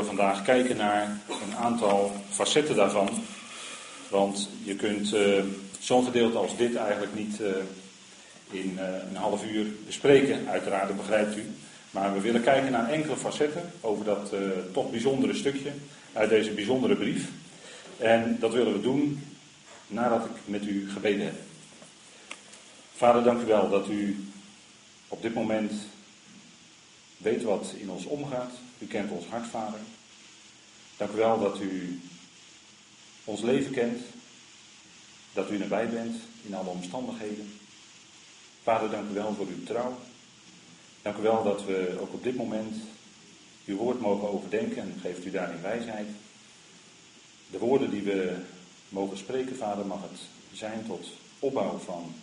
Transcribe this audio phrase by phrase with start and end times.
[0.00, 3.08] We vandaag kijken naar een aantal facetten daarvan.
[4.08, 5.42] Want je kunt uh,
[5.78, 7.48] zo'n gedeelte als dit eigenlijk niet uh,
[8.50, 11.44] in uh, een half uur bespreken, uiteraard, begrijpt u.
[11.90, 14.32] Maar we willen kijken naar enkele facetten over dat
[14.72, 15.70] toch bijzondere stukje
[16.12, 17.28] uit deze bijzondere brief.
[17.96, 19.22] En dat willen we doen
[19.86, 21.36] nadat ik met u gebeden heb.
[22.96, 24.24] Vader, dank u wel dat u
[25.08, 25.72] op dit moment
[27.20, 28.52] weet wat in ons omgaat.
[28.78, 29.80] U kent ons hart, Vader.
[30.96, 32.00] Dank u wel dat u
[33.24, 34.02] ons leven kent.
[35.32, 37.52] Dat u nabij bent in alle omstandigheden.
[38.62, 39.98] Vader, dank u wel voor uw trouw.
[41.02, 42.76] Dank u wel dat we ook op dit moment
[43.64, 46.06] uw woord mogen overdenken en geeft u daarin wijsheid.
[47.50, 48.36] De woorden die we
[48.88, 50.20] mogen spreken, Vader, mag het
[50.52, 51.06] zijn tot
[51.38, 52.14] opbouw van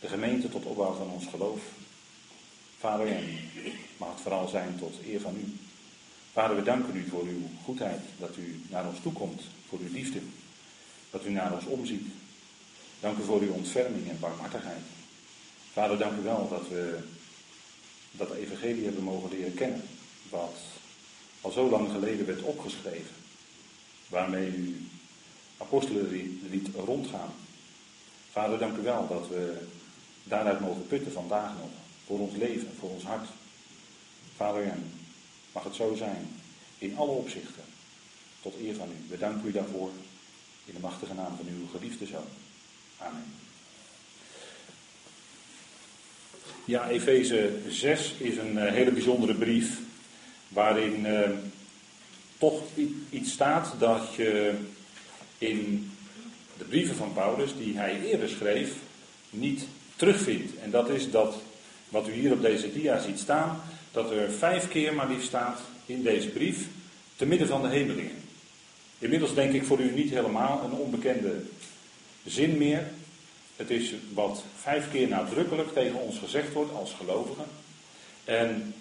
[0.00, 1.60] de gemeente, tot opbouw van ons geloof.
[2.78, 3.20] Vader,
[3.96, 5.52] mag het vooral zijn tot eer van u.
[6.32, 10.20] Vader, we danken u voor uw goedheid, dat u naar ons toekomt, voor uw liefde,
[11.10, 12.06] dat u naar ons omziet.
[13.00, 14.82] Dank u voor uw ontferming en barmhartigheid.
[15.72, 16.98] Vader, dank u wel dat we
[18.10, 19.82] dat evangelie hebben mogen leren kennen,
[20.30, 20.56] wat
[21.40, 23.14] al zo lang geleden werd opgeschreven,
[24.08, 24.88] waarmee u
[25.56, 26.10] apostelen
[26.50, 27.32] liet rondgaan.
[28.30, 29.66] Vader, dank u wel dat we
[30.24, 31.70] daaruit mogen putten vandaag nog,
[32.08, 33.28] voor ons leven, voor ons hart.
[34.36, 34.92] Vader, en
[35.52, 36.28] mag het zo zijn,
[36.78, 37.64] in alle opzichten,
[38.42, 39.08] tot eer van u.
[39.08, 39.90] We danken u daarvoor,
[40.64, 42.28] in de machtige naam van uw geliefde zoon.
[42.98, 43.24] Amen.
[46.64, 49.80] Ja, Efeze 6 is een eh, hele bijzondere brief,
[50.48, 51.30] waarin uh,
[52.38, 52.62] toch
[53.10, 54.54] iets staat dat je
[55.38, 55.90] in
[56.58, 58.74] de brieven van Paulus, die hij eerder schreef,
[59.30, 60.58] niet terugvindt.
[60.58, 61.34] En dat is dat
[61.88, 63.60] wat u hier op deze dia ziet staan,
[63.92, 66.66] dat er vijf keer maar liefst staat in deze brief,
[67.16, 68.16] te midden van de hemelingen.
[68.98, 71.42] Inmiddels denk ik voor u niet helemaal een onbekende
[72.24, 72.86] zin meer.
[73.56, 77.44] Het is wat vijf keer nadrukkelijk tegen ons gezegd wordt als gelovigen.
[78.24, 78.74] En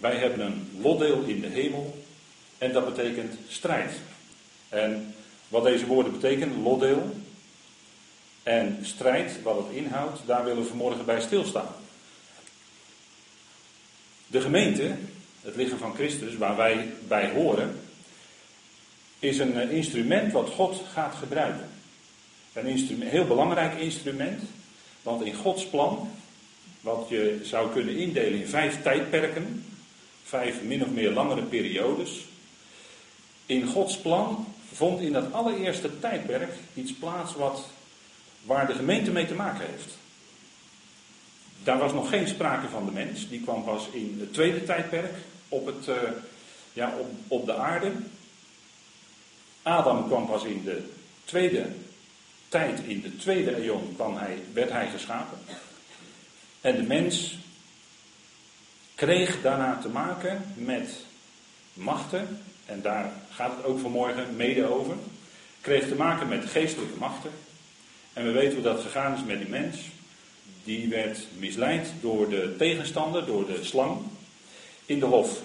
[0.00, 2.04] wij hebben een lotdeel in de hemel
[2.58, 3.92] en dat betekent strijd.
[4.68, 5.14] En
[5.48, 7.10] wat deze woorden betekenen, lotdeel
[8.42, 11.74] en strijd, wat het inhoudt, daar willen we vanmorgen bij stilstaan.
[14.30, 14.94] De gemeente,
[15.42, 17.80] het lichaam van Christus, waar wij bij horen,
[19.18, 21.68] is een eh, instrument wat God gaat gebruiken.
[22.52, 24.42] Een heel belangrijk instrument,
[25.02, 26.10] want in Gods plan,
[26.80, 29.64] wat je zou kunnen indelen in vijf tijdperken,
[30.24, 32.24] vijf min of meer langere periodes,
[33.46, 37.64] in Gods plan vond in dat allereerste tijdperk iets plaats wat,
[38.44, 39.97] waar de gemeente mee te maken heeft.
[41.62, 45.14] Daar was nog geen sprake van de mens, die kwam pas in het tweede tijdperk
[45.48, 45.94] op, het, uh,
[46.72, 47.92] ja, op, op de aarde.
[49.62, 50.82] Adam kwam pas in de
[51.24, 51.66] tweede
[52.48, 55.38] tijd, in de tweede eeuw, kwam hij, werd hij geschapen.
[56.60, 57.38] En de mens
[58.94, 60.90] kreeg daarna te maken met
[61.72, 64.94] machten, en daar gaat het ook vanmorgen mede over,
[65.60, 67.30] kreeg te maken met geestelijke machten.
[68.12, 69.76] En we weten hoe dat gegaan is met die mens
[70.68, 74.00] die werd misleid door de tegenstander, door de slang,
[74.86, 75.42] in de hof.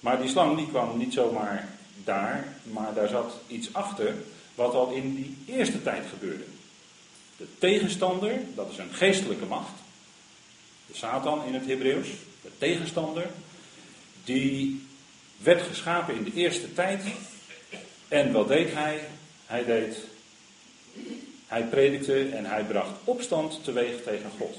[0.00, 1.68] Maar die slang die kwam niet zomaar
[2.04, 4.14] daar, maar daar zat iets achter
[4.54, 6.44] wat al in die eerste tijd gebeurde.
[7.36, 9.72] De tegenstander, dat is een geestelijke macht,
[10.86, 12.08] de Satan in het Hebreeuws,
[12.42, 13.30] de tegenstander,
[14.24, 14.86] die
[15.36, 17.02] werd geschapen in de eerste tijd.
[18.08, 19.08] En wat deed hij?
[19.46, 19.96] Hij deed
[21.48, 24.56] hij predikte en hij bracht opstand teweeg tegen God.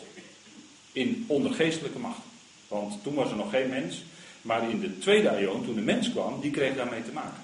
[0.92, 2.22] In ondergeestelijke macht.
[2.68, 4.04] Want toen was er nog geen mens.
[4.42, 7.44] Maar in de tweede eeuw, toen de mens kwam, die kreeg daarmee te maken.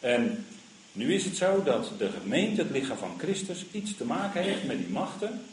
[0.00, 0.46] En
[0.92, 4.64] nu is het zo dat de gemeente, het lichaam van Christus, iets te maken heeft
[4.64, 5.44] met die machten.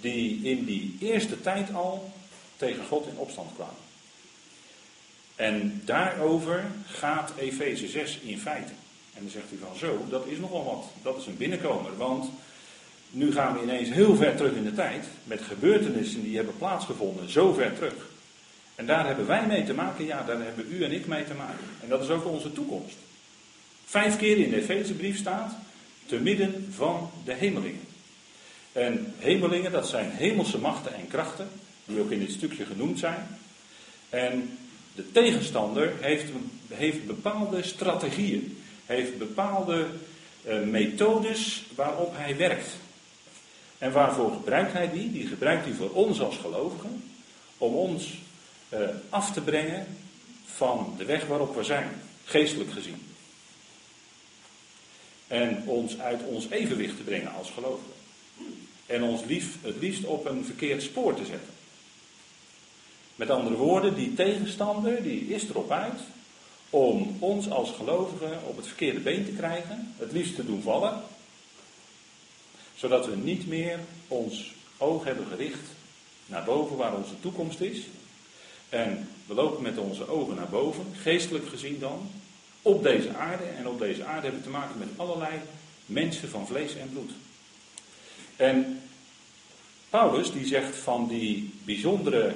[0.00, 2.12] Die in die eerste tijd al
[2.56, 3.84] tegen God in opstand kwamen.
[5.36, 8.72] En daarover gaat Efeze 6 in feite.
[9.16, 10.84] En dan zegt hij van zo, dat is nogal wat.
[11.02, 11.96] Dat is een binnenkomer.
[11.96, 12.30] Want
[13.10, 15.06] nu gaan we ineens heel ver terug in de tijd.
[15.24, 18.14] Met gebeurtenissen die hebben plaatsgevonden, zo ver terug.
[18.74, 21.34] En daar hebben wij mee te maken, ja, daar hebben u en ik mee te
[21.34, 21.64] maken.
[21.82, 22.96] En dat is ook onze toekomst.
[23.84, 25.56] Vijf keer in de Efezebrief staat,
[26.06, 27.80] te midden van de hemelingen.
[28.72, 31.48] En hemelingen, dat zijn hemelse machten en krachten,
[31.84, 33.26] die ook in dit stukje genoemd zijn.
[34.08, 34.58] En
[34.94, 36.30] de tegenstander heeft,
[36.68, 39.86] heeft bepaalde strategieën heeft bepaalde
[40.46, 42.68] uh, methodes waarop hij werkt.
[43.78, 45.12] En waarvoor gebruikt hij die?
[45.12, 47.10] Die gebruikt hij voor ons als gelovigen.
[47.58, 48.18] Om ons
[48.68, 49.86] uh, af te brengen
[50.44, 51.88] van de weg waarop we zijn,
[52.24, 53.02] geestelijk gezien.
[55.26, 57.92] En ons uit ons evenwicht te brengen als gelovigen.
[58.86, 61.54] En ons lief, het liefst op een verkeerd spoor te zetten.
[63.14, 66.00] Met andere woorden, die tegenstander die is erop uit
[66.76, 71.02] om ons als gelovigen op het verkeerde been te krijgen, het liefst te doen vallen,
[72.74, 73.78] zodat we niet meer
[74.08, 75.68] ons oog hebben gericht
[76.26, 77.78] naar boven waar onze toekomst is.
[78.68, 82.10] En we lopen met onze ogen naar boven, geestelijk gezien dan,
[82.62, 83.44] op deze aarde.
[83.44, 85.32] En op deze aarde hebben we te maken met allerlei
[85.86, 87.10] mensen van vlees en bloed.
[88.36, 88.82] En
[89.90, 92.34] Paulus die zegt van die bijzondere,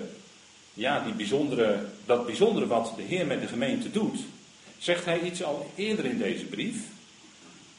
[0.75, 4.19] ja, die bijzondere, dat bijzondere wat de Heer met de gemeente doet,
[4.79, 6.77] zegt hij iets al eerder in deze brief.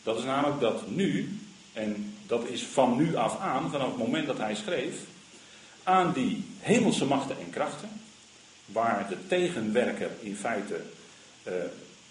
[0.04, 1.39] Dat is namelijk dat nu,
[1.74, 4.95] en dat is van nu af aan, vanaf het moment dat hij schreef,
[5.83, 7.89] aan die hemelse machten en krachten,
[8.66, 10.81] waar de tegenwerker in feite,
[11.48, 11.54] uh,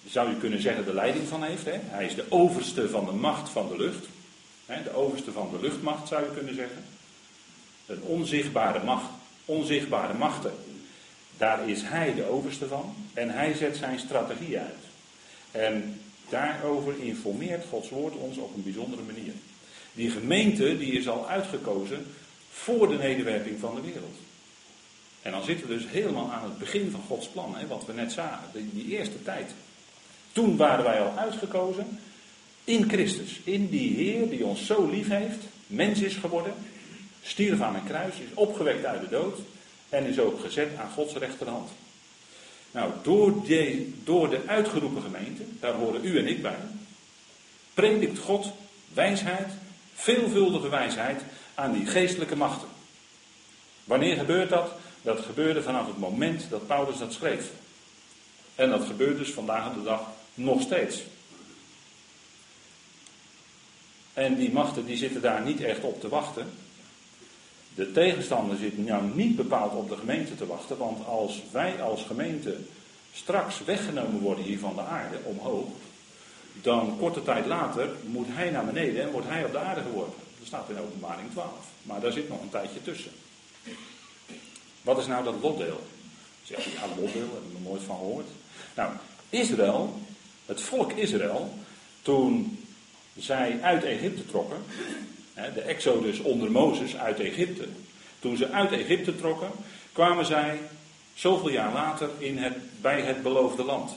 [0.06, 1.64] zou je kunnen zeggen, de leiding van heeft.
[1.64, 1.78] Hè?
[1.82, 4.06] Hij is de overste van de macht van de lucht.
[4.66, 4.82] Hè?
[4.82, 6.84] De overste van de luchtmacht zou je kunnen zeggen.
[7.86, 9.10] Een onzichtbare macht,
[9.44, 10.52] onzichtbare machten.
[11.40, 12.94] Daar is hij de overste van.
[13.14, 14.84] En hij zet zijn strategie uit.
[15.50, 19.32] En daarover informeert Gods woord ons op een bijzondere manier.
[19.92, 22.06] Die gemeente die is al uitgekozen
[22.50, 24.16] voor de nederwerping van de wereld.
[25.22, 27.92] En dan zitten we dus helemaal aan het begin van Gods plan, hè, wat we
[27.92, 29.50] net zagen, die, die eerste tijd.
[30.32, 31.98] Toen waren wij al uitgekozen
[32.64, 36.54] in Christus, in die Heer die ons zo lief heeft, mens is geworden,
[37.22, 39.38] stierf aan een kruis, is opgewekt uit de dood
[39.90, 41.70] en is ook gezet aan Gods rechterhand.
[42.70, 46.58] Nou, door de, door de uitgeroepen gemeente, daar horen u en ik bij,
[47.74, 48.52] predikt God
[48.94, 49.48] wijsheid,
[49.94, 51.22] veelvuldige wijsheid
[51.54, 52.68] aan die geestelijke machten.
[53.84, 54.72] Wanneer gebeurt dat?
[55.02, 57.50] Dat gebeurde vanaf het moment dat Paulus dat schreef.
[58.54, 60.02] En dat gebeurt dus vandaag de dag
[60.34, 61.02] nog steeds.
[64.12, 66.52] En die machten die zitten daar niet echt op te wachten.
[67.74, 72.02] De tegenstander zit nou niet bepaald op de gemeente te wachten, want als wij als
[72.02, 72.56] gemeente
[73.12, 75.68] straks weggenomen worden hier van de aarde, omhoog,
[76.62, 80.22] dan korte tijd later moet hij naar beneden en wordt hij op de aarde geworpen.
[80.38, 81.50] Dat staat in openbaring 12.
[81.82, 83.12] Maar daar zit nog een tijdje tussen.
[84.82, 85.80] Wat is nou dat lotdeel?
[86.42, 88.28] Zeg je, ja, lotdeel, ik nog nooit van gehoord.
[88.76, 88.92] Nou,
[89.30, 90.00] Israël,
[90.46, 91.54] het volk Israël,
[92.02, 92.58] toen
[93.16, 94.62] zij uit Egypte trokken,
[95.34, 97.64] de Exodus onder Mozes uit Egypte.
[98.18, 99.50] Toen ze uit Egypte trokken,
[99.92, 100.58] kwamen zij
[101.14, 103.92] zoveel jaar later in het, bij het beloofde land.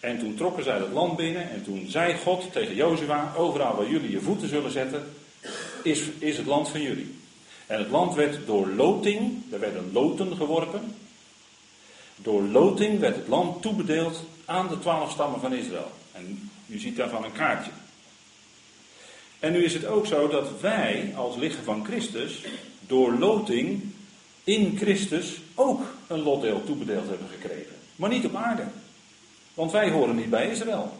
[0.00, 3.90] En toen trokken zij het land binnen en toen zei God tegen Jozua, overal waar
[3.90, 5.14] jullie je voeten zullen zetten,
[5.82, 7.14] is, is het land van jullie.
[7.66, 10.94] En het land werd door loting, er werden loten geworpen.
[12.16, 15.90] Door loting werd het land toebedeeld aan de twaalf stammen van Israël.
[16.12, 17.70] En u ziet daarvan een kaartje.
[19.40, 22.44] En nu is het ook zo dat wij als lichaam van Christus
[22.86, 23.82] door loting
[24.44, 27.74] in Christus ook een lotdeel toebedeeld hebben gekregen.
[27.96, 28.62] Maar niet op aarde.
[29.54, 30.92] Want wij horen niet bij Israël.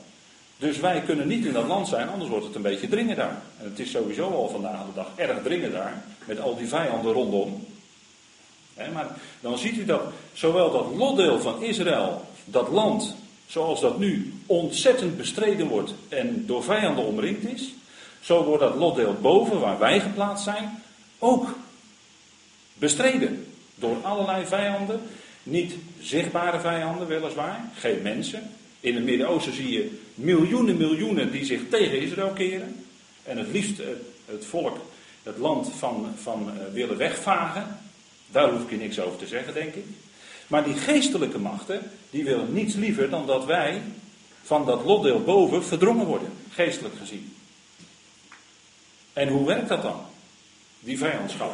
[0.59, 3.43] Dus wij kunnen niet in dat land zijn, anders wordt het een beetje dringen daar.
[3.59, 7.13] En het is sowieso al vandaag de dag erg dringen daar, met al die vijanden
[7.13, 7.67] rondom.
[8.93, 10.03] maar dan ziet u dat
[10.33, 13.15] zowel dat lotdeel van Israël, dat land
[13.47, 17.73] zoals dat nu ontzettend bestreden wordt en door vijanden omringd is,
[18.21, 20.83] zo wordt dat lotdeel boven, waar wij geplaatst zijn,
[21.19, 21.57] ook
[22.75, 23.47] bestreden.
[23.75, 25.01] Door allerlei vijanden.
[25.43, 27.71] Niet zichtbare vijanden, weliswaar.
[27.75, 28.51] Geen mensen.
[28.81, 32.85] In het Midden-Oosten zie je miljoenen, miljoenen die zich tegen Israël keren.
[33.23, 33.81] En het liefst
[34.25, 34.77] het volk,
[35.23, 37.79] het land van, van uh, willen wegvagen.
[38.31, 39.85] Daar hoef ik je niks over te zeggen, denk ik.
[40.47, 43.83] Maar die geestelijke machten, die willen niets liever dan dat wij
[44.43, 47.35] van dat lotdeel boven verdrongen worden, geestelijk gezien.
[49.21, 50.01] En hoe werkt dat dan?
[50.81, 51.53] Die vijandschap.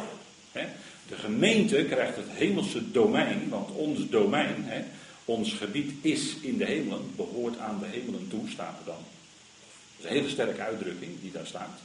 [1.07, 4.85] De gemeente krijgt het hemelse domein, want ons domein,
[5.25, 8.95] ons gebied is in de hemelen, behoort aan de hemelen toe, staat er dan.
[8.95, 11.79] Dat is een hele sterke uitdrukking die daar staat.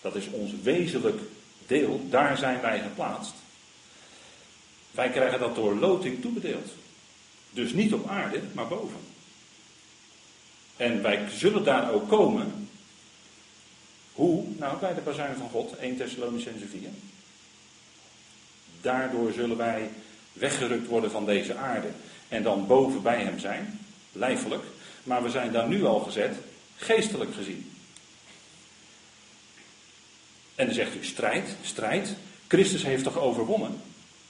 [0.00, 1.20] Dat is ons wezenlijk
[1.66, 3.34] deel, daar zijn wij geplaatst.
[4.90, 6.68] Wij krijgen dat door loting toebedeeld.
[7.50, 9.00] Dus niet op aarde, maar boven.
[10.76, 12.67] En wij zullen daar ook komen
[14.18, 14.44] hoe?
[14.56, 16.88] Nou, bij de bazuin van God, 1 Thessalonicense 4.
[18.80, 19.90] Daardoor zullen wij
[20.32, 21.88] weggerukt worden van deze aarde
[22.28, 23.80] en dan boven bij hem zijn,
[24.12, 24.62] lijfelijk.
[25.02, 26.36] Maar we zijn daar nu al gezet,
[26.76, 27.70] geestelijk gezien.
[30.54, 32.14] En dan zegt u strijd, strijd.
[32.48, 33.80] Christus heeft toch overwonnen?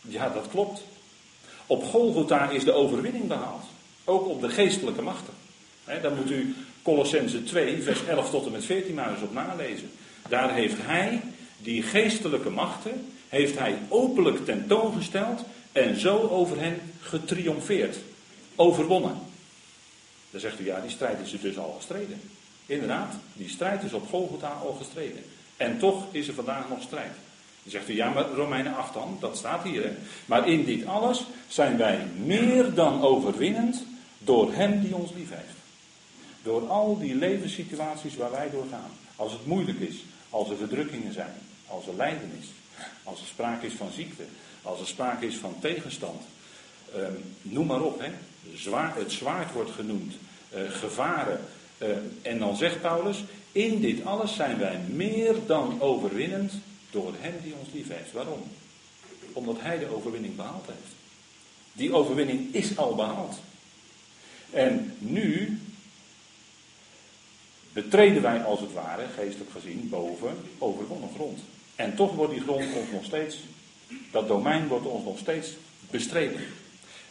[0.00, 0.82] Ja, dat klopt.
[1.66, 3.64] Op Golgotha is de overwinning behaald.
[4.04, 5.34] Ook op de geestelijke machten.
[6.02, 6.54] dan moet u
[6.88, 9.90] Colossense 2, vers 11 tot en met 14 maar eens op nalezen.
[10.28, 11.20] Daar heeft hij,
[11.58, 15.40] die geestelijke machten, heeft hij openlijk tentoongesteld
[15.72, 17.96] en zo over hen getriomfeerd.
[18.56, 19.18] Overwonnen.
[20.30, 22.20] Dan zegt u, ja, die strijd is er dus al gestreden.
[22.66, 25.22] Inderdaad, die strijd is op Golgotha al gestreden.
[25.56, 27.12] En toch is er vandaag nog strijd.
[27.62, 29.82] Dan zegt u, ja, maar Romeinen 8 dan, dat staat hier.
[29.82, 29.90] Hè?
[30.26, 33.84] Maar in dit alles zijn wij meer dan overwinnend
[34.18, 35.57] door Hem die ons lief heeft.
[36.48, 38.90] Door al die levenssituaties waar wij door gaan.
[39.16, 39.96] Als het moeilijk is,
[40.30, 41.34] als er verdrukkingen zijn,
[41.66, 42.46] als er lijden is,
[43.02, 44.22] als er sprake is van ziekte,
[44.62, 46.22] als er sprake is van tegenstand.
[46.94, 47.12] Ehm,
[47.42, 48.10] noem maar op, hè.
[48.54, 50.14] Zwaar, het zwaard wordt genoemd,
[50.54, 51.40] uh, gevaren.
[51.78, 51.88] Uh,
[52.22, 56.52] en dan zegt Paulus, in dit alles zijn wij meer dan overwinnend
[56.90, 58.12] door Hem die ons lief heeft.
[58.12, 58.42] Waarom?
[59.32, 60.94] Omdat Hij de overwinning behaald heeft.
[61.72, 63.36] Die overwinning is al behaald.
[64.50, 65.58] En nu
[67.82, 71.38] betreden wij als het ware, geestelijk gezien, boven overwonnen grond.
[71.76, 73.38] En toch wordt die grond ons nog steeds,
[74.10, 75.52] dat domein wordt ons nog steeds
[75.90, 76.40] bestreden.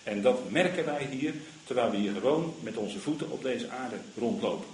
[0.04, 1.34] En dat merken wij hier,
[1.64, 4.68] terwijl we hier gewoon met onze voeten op deze aarde rondlopen.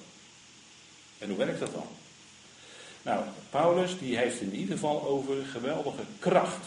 [1.18, 1.88] En hoe werkt dat dan?
[3.02, 6.66] Nou, Paulus die heeft in ieder geval over geweldige kracht.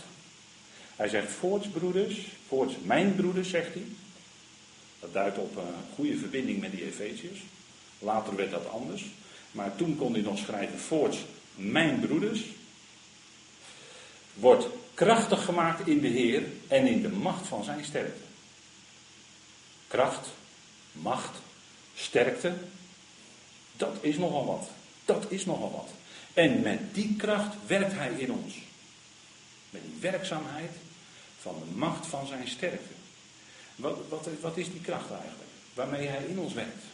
[0.96, 3.86] Hij zegt voorts broeders, voorts mijn broeders, zegt hij.
[5.00, 7.40] Dat duidt op een goede verbinding met die Efeziërs.
[8.06, 9.04] Later werd dat anders.
[9.50, 11.18] Maar toen kon hij nog schrijven voorts
[11.54, 12.44] mijn broeders.
[14.34, 18.22] Wordt krachtig gemaakt in de Heer en in de macht van zijn sterkte.
[19.88, 20.28] Kracht,
[20.92, 21.38] macht,
[21.94, 22.54] sterkte,
[23.76, 24.68] dat is nogal wat.
[25.04, 25.88] Dat is nogal wat.
[26.34, 28.54] En met die kracht werkt hij in ons.
[29.70, 30.70] Met die werkzaamheid
[31.40, 32.94] van de macht van zijn sterkte.
[33.76, 35.50] Wat, wat, wat is die kracht eigenlijk?
[35.74, 36.84] Waarmee hij in ons werkt.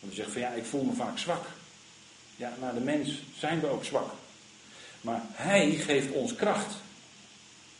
[0.00, 1.44] Want je zegt van ja, ik voel me vaak zwak.
[2.36, 4.10] Ja, naar de mens zijn we ook zwak.
[5.00, 6.74] Maar hij geeft ons kracht.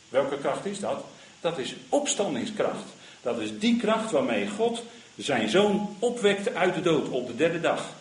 [0.08, 1.04] Welke kracht is dat?
[1.40, 2.84] Dat is opstandingskracht.
[3.22, 4.82] Dat is die kracht waarmee God
[5.16, 7.92] zijn zoon opwekte uit de dood op de derde dag.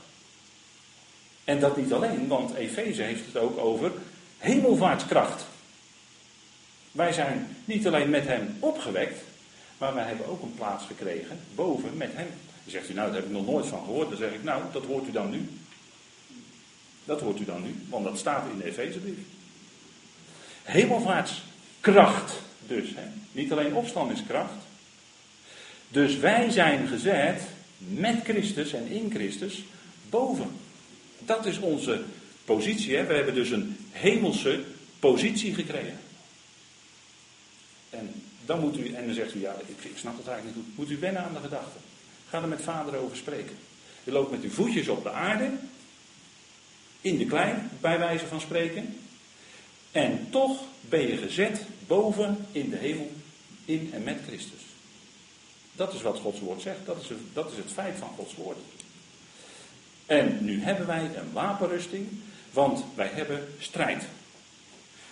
[1.44, 3.92] En dat niet alleen, want Efeze heeft het ook over
[4.38, 5.46] hemelvaartskracht.
[6.92, 9.22] Wij zijn niet alleen met hem opgewekt,
[9.78, 12.28] maar wij hebben ook een plaats gekregen boven met hem.
[12.66, 14.10] Dan zegt u, nou, daar heb ik nog nooit van gehoord.
[14.10, 15.50] Dan zeg ik, nou, dat hoort u dan nu.
[17.06, 19.18] Dat hoort u dan nu, want dat staat in de Efezebrief.
[20.64, 22.34] Hemelvaartskracht
[22.68, 22.90] dus.
[22.96, 23.08] Hè?
[23.32, 24.54] Niet alleen opstandingskracht.
[25.90, 27.42] Dus wij zijn gezet
[27.78, 29.64] met Christus en in Christus
[30.10, 30.52] boven.
[31.20, 32.04] Dat is onze
[32.46, 32.96] positie.
[32.96, 33.06] Hè?
[33.06, 34.64] We hebben dus een hemelse
[35.00, 36.00] positie gekregen.
[37.90, 40.66] En dan moet u, en dan zegt u, ja, ik, ik snap het eigenlijk niet
[40.66, 40.78] goed.
[40.78, 41.78] Moet u wennen aan de gedachte.
[42.36, 43.58] Ga er met vader over spreken.
[44.04, 45.50] U loopt met uw voetjes op de aarde.
[47.02, 48.98] In de klei, bij wijze van spreken.
[49.92, 53.12] En toch ben je gezet boven in de hemel,
[53.66, 54.62] in en met Christus.
[55.72, 56.86] Dat is wat Gods woord zegt.
[56.86, 58.58] Dat is, het, dat is het feit van Gods woord.
[60.06, 62.08] En nu hebben wij een wapenrusting,
[62.52, 64.04] want wij hebben strijd.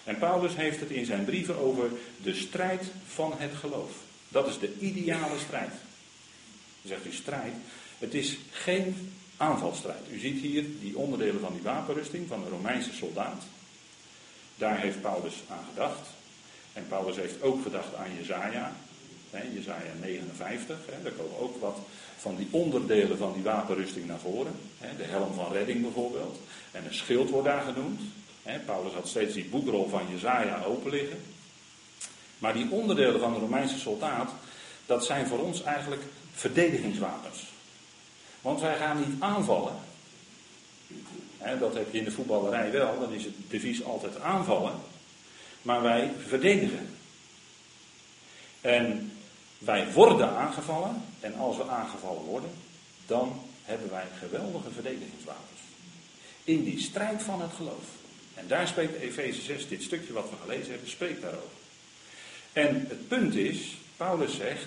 [0.03, 1.91] En Paulus heeft het in zijn brieven over
[2.23, 3.91] de strijd van het geloof.
[4.27, 5.71] Dat is de ideale strijd.
[6.85, 7.53] Zegt u strijd.
[7.99, 10.01] Het is geen aanvalstrijd.
[10.11, 13.43] U ziet hier die onderdelen van die wapenrusting van de Romeinse soldaat.
[14.55, 16.07] Daar heeft Paulus aan gedacht.
[16.73, 18.75] En Paulus heeft ook gedacht aan Jezaja.
[19.53, 20.77] Jezaja 59.
[20.85, 21.77] Hè, daar komen ook wat
[22.17, 24.53] van die onderdelen van die wapenrusting naar voren.
[24.77, 26.39] Hè, de helm van redding bijvoorbeeld.
[26.71, 28.01] En een schild wordt daar genoemd.
[28.43, 31.17] Hè, Paulus had steeds die boekrol van Jezaja open liggen.
[32.37, 34.31] Maar die onderdelen van de Romeinse soldaat,
[34.85, 36.01] dat zijn voor ons eigenlijk
[36.33, 37.43] verdedigingswapens.
[38.41, 39.75] Want wij gaan niet aanvallen.
[41.59, 44.73] dat heb je in de voetballerij wel, dan is het devies altijd aanvallen.
[45.61, 46.95] Maar wij verdedigen.
[48.61, 49.11] En
[49.57, 51.03] wij worden aangevallen.
[51.19, 52.49] En als we aangevallen worden,
[53.05, 55.59] dan hebben wij geweldige verdedigingswapens.
[56.43, 57.85] In die strijd van het geloof.
[58.33, 61.61] En daar spreekt Efeze 6, dit stukje wat we gelezen hebben, spreekt daarover.
[62.53, 64.65] En het punt is, Paulus zegt,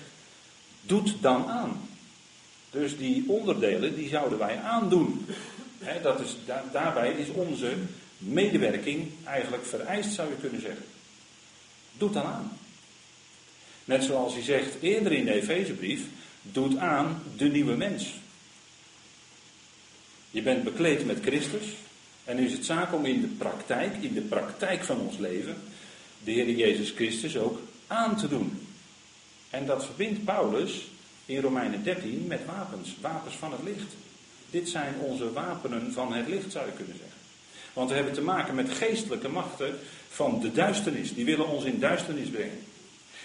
[0.87, 1.89] doet dan aan.
[2.71, 5.25] Dus die onderdelen, die zouden wij aandoen.
[6.01, 6.35] dat is,
[6.71, 7.73] daarbij is onze
[8.17, 10.85] medewerking eigenlijk vereist, zou je kunnen zeggen.
[11.97, 12.57] Doet dan aan.
[13.85, 16.01] Net zoals hij zegt eerder in de Efezebrief,
[16.41, 18.13] doet aan de nieuwe mens.
[20.31, 21.65] Je bent bekleed met Christus.
[22.23, 25.57] En nu is het zaak om in de praktijk, in de praktijk van ons leven,
[26.23, 28.66] de Heer Jezus Christus ook aan te doen.
[29.49, 30.87] En dat verbindt Paulus
[31.25, 33.93] in Romeinen 13 met wapens, wapens van het licht.
[34.49, 37.17] Dit zijn onze wapenen van het licht, zou je kunnen zeggen.
[37.73, 41.13] Want we hebben te maken met geestelijke machten van de duisternis.
[41.13, 42.63] Die willen ons in duisternis brengen.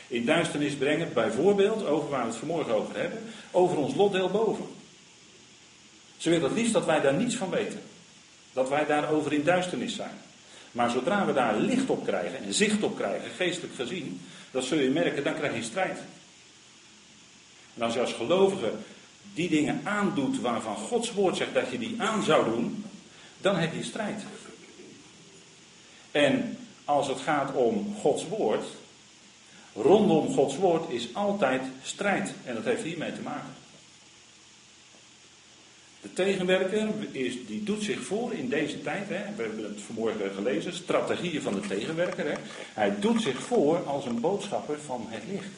[0.09, 3.19] In duisternis brengen, bijvoorbeeld, over waar we het vanmorgen over hebben,
[3.51, 4.65] over ons lotdeel boven.
[6.17, 7.81] Ze willen het liefst dat wij daar niets van weten.
[8.53, 10.19] Dat wij daarover in duisternis zijn.
[10.73, 14.21] Maar zodra we daar licht op krijgen en zicht op krijgen, geestelijk gezien,
[14.53, 15.99] dat zul je merken, dan krijg je strijd.
[17.75, 18.73] En als je als gelovige
[19.35, 22.85] die dingen aandoet waarvan Gods woord zegt dat je die aan zou doen,
[23.41, 24.23] dan heb je strijd.
[26.11, 28.65] En als het gaat om Gods woord,
[29.75, 32.33] rondom Gods woord is altijd strijd.
[32.45, 33.62] En dat heeft hiermee te maken.
[36.03, 39.09] De tegenwerker is, die doet zich voor in deze tijd.
[39.09, 42.27] Hè, we hebben het vanmorgen gelezen, strategieën van de tegenwerker.
[42.27, 42.35] Hè.
[42.73, 45.51] Hij doet zich voor als een boodschapper van het licht.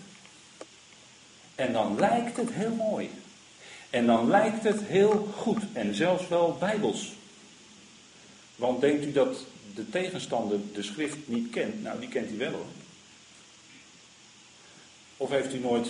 [1.54, 3.10] En dan lijkt het heel mooi.
[3.90, 7.12] En dan lijkt het heel goed en zelfs wel bijbels.
[8.56, 11.82] Want denkt u dat de tegenstander de schrift niet kent?
[11.82, 12.66] Nou, die kent hij wel hoor.
[15.16, 15.88] Of heeft u nooit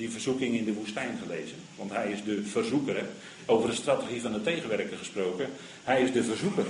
[0.00, 1.56] die verzoeking in de woestijn gelezen?
[1.76, 3.04] Want hij is de verzoeker.
[3.46, 5.48] Over de strategie van de tegenwerker gesproken.
[5.84, 6.66] Hij is de verzoeker.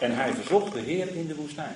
[0.00, 1.74] En hij verzocht de Heer in de woestijn.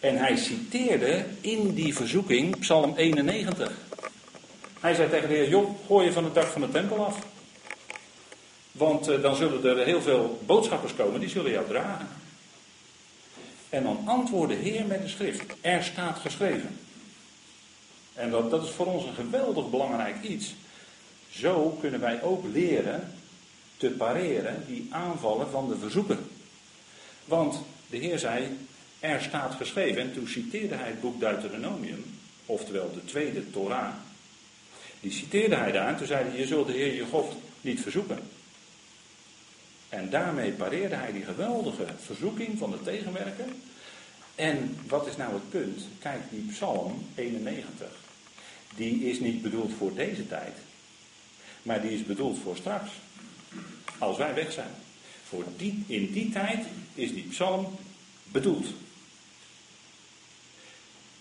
[0.00, 3.72] En hij citeerde in die verzoeking Psalm 91.
[4.80, 7.18] Hij zei tegen de Heer: Job, gooi je van het dak van de tempel af.
[8.72, 12.08] Want uh, dan zullen er heel veel boodschappers komen, die zullen jou dragen.
[13.68, 15.44] En dan antwoordde de Heer met de schrift.
[15.60, 16.78] Er staat geschreven.
[18.14, 20.54] En dat, dat is voor ons een geweldig belangrijk iets.
[21.30, 23.12] Zo kunnen wij ook leren
[23.76, 26.18] te pareren die aanvallen van de verzoeker.
[27.24, 28.58] Want de Heer zei,
[29.00, 32.04] er staat geschreven, en toen citeerde hij het boek Deuteronomium,
[32.46, 33.94] oftewel de tweede Torah.
[35.00, 37.80] Die citeerde hij daar en toen zei hij, je zult de Heer je God niet
[37.80, 38.18] verzoeken.
[39.88, 43.46] En daarmee pareerde hij die geweldige verzoeking van de tegenwerker.
[44.34, 45.82] En wat is nou het punt?
[45.98, 47.88] Kijk, die Psalm 91,
[48.76, 50.56] die is niet bedoeld voor deze tijd,
[51.62, 52.90] maar die is bedoeld voor straks.
[53.98, 54.70] Als wij weg zijn.
[55.28, 57.78] Voor die, in die tijd is die psalm
[58.24, 58.66] bedoeld.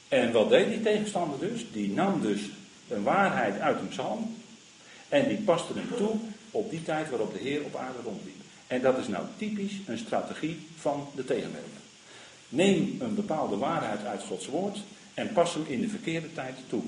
[0.07, 1.65] En wat deed die tegenstander dus?
[1.71, 2.41] Die nam dus
[2.87, 4.35] een waarheid uit een psalm
[5.09, 6.15] en die paste hem toe
[6.51, 8.41] op die tijd waarop de Heer op aarde rondliep.
[8.67, 11.81] En dat is nou typisch een strategie van de tegenwerker.
[12.49, 14.79] Neem een bepaalde waarheid uit Gods woord
[15.13, 16.83] en pas hem in de verkeerde tijd toe.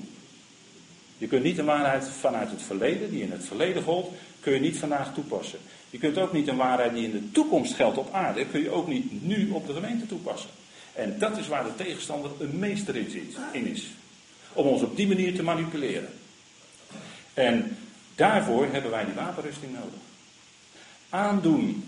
[1.18, 4.60] Je kunt niet een waarheid vanuit het verleden, die in het verleden gold, kun je
[4.60, 5.58] niet vandaag toepassen.
[5.90, 8.70] Je kunt ook niet een waarheid die in de toekomst geldt op aarde, kun je
[8.70, 10.50] ook niet nu op de gemeente toepassen.
[10.92, 12.96] En dat is waar de tegenstander een meester
[13.52, 13.86] in is.
[14.52, 16.08] Om ons op die manier te manipuleren.
[17.34, 17.76] En
[18.14, 20.00] daarvoor hebben wij die wapenrusting nodig.
[21.08, 21.84] Aandoen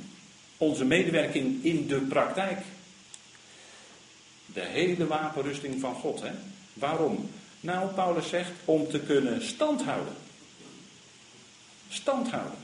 [0.56, 2.58] onze medewerking in de praktijk.
[4.46, 6.20] De hele wapenrusting van God.
[6.20, 6.30] Hè?
[6.72, 7.30] Waarom?
[7.60, 10.12] Nou, Paulus zegt om te kunnen standhouden.
[11.88, 12.58] Standhouden.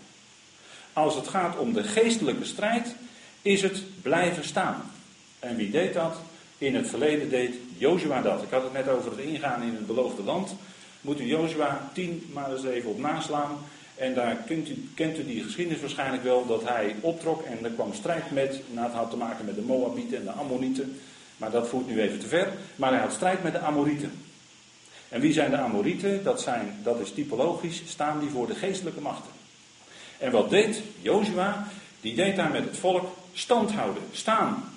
[0.93, 2.95] Als het gaat om de geestelijke strijd,
[3.43, 4.91] is het blijven staan.
[5.39, 6.17] En wie deed dat?
[6.59, 8.43] In het verleden deed Jozua dat.
[8.43, 10.55] Ik had het net over het ingaan in het beloofde land.
[11.01, 13.59] Moet u Jozua 10 maar eens even op naslaan.
[13.95, 17.71] En daar kunt u, kent u die geschiedenis waarschijnlijk wel, dat hij optrok en er
[17.71, 21.01] kwam strijd met, nou het had te maken met de Moabieten en de Ammonieten,
[21.37, 22.53] maar dat voert nu even te ver.
[22.77, 24.24] Maar hij had strijd met de Amorieten.
[25.15, 26.25] En wie zijn de Amorieten?
[26.25, 29.31] Dat, zijn, dat is typologisch, staan die voor de geestelijke machten.
[30.19, 31.69] En wat deed Jozua?
[32.01, 34.75] Die deed daar met het volk stand houden, staan.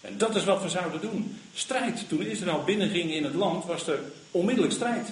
[0.00, 1.40] En dat is wat we zouden doen.
[1.54, 2.08] Strijd.
[2.08, 3.98] Toen Israël binnenging in het land was er
[4.30, 5.08] onmiddellijk strijd.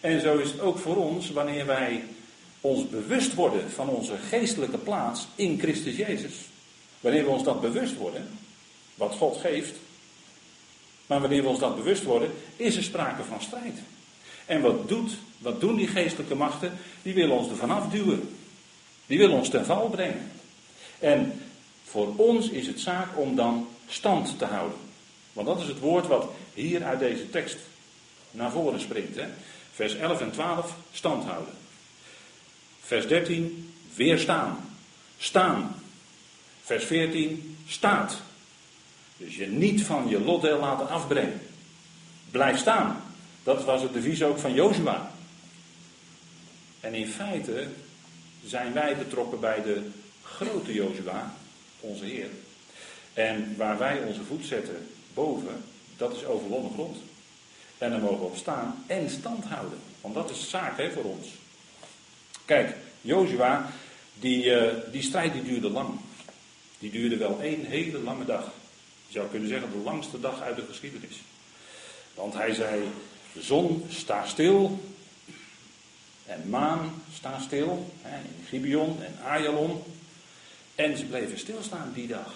[0.00, 2.04] En zo is het ook voor ons wanneer wij
[2.60, 6.34] ons bewust worden van onze geestelijke plaats in Christus Jezus.
[7.00, 8.28] Wanneer we ons dat bewust worden,
[8.94, 9.74] wat God geeft.
[11.10, 13.78] Maar wanneer we ons dat bewust worden, is er sprake van strijd.
[14.46, 16.78] En wat, doet, wat doen die geestelijke machten?
[17.02, 18.36] Die willen ons ervan afduwen.
[19.06, 20.30] Die willen ons ten val brengen.
[20.98, 21.42] En
[21.84, 24.78] voor ons is het zaak om dan stand te houden.
[25.32, 27.58] Want dat is het woord wat hier uit deze tekst
[28.30, 29.16] naar voren springt.
[29.16, 29.26] Hè?
[29.72, 31.54] Vers 11 en 12, stand houden.
[32.80, 34.70] Vers 13, weerstaan.
[35.18, 35.74] Staan.
[36.62, 38.20] Vers 14, staat.
[39.20, 41.40] Dus je niet van je lotdeel laten afbrengen.
[42.30, 43.02] Blijf staan.
[43.42, 45.10] Dat was het devies ook van Jozua.
[46.80, 47.68] En in feite
[48.44, 49.90] zijn wij betrokken bij de
[50.22, 51.34] grote Jozua,
[51.80, 52.28] onze Heer.
[53.12, 55.64] En waar wij onze voet zetten boven,
[55.96, 56.96] dat is overwonnen grond.
[57.78, 59.78] En dan mogen we op staan en stand houden.
[60.00, 61.28] Want dat is zaak hè, voor ons.
[62.44, 63.70] Kijk, Jozua,
[64.14, 65.88] die, uh, die strijd die duurde lang.
[66.78, 68.52] Die duurde wel één hele lange dag.
[69.10, 71.20] Je zou kunnen zeggen de langste dag uit de geschiedenis.
[72.14, 72.88] Want hij zei,
[73.32, 74.80] de zon sta stil
[76.26, 79.82] en maan sta stil hè, in Gibeon en Ayalon.
[80.74, 82.34] En ze bleven stilstaan die dag.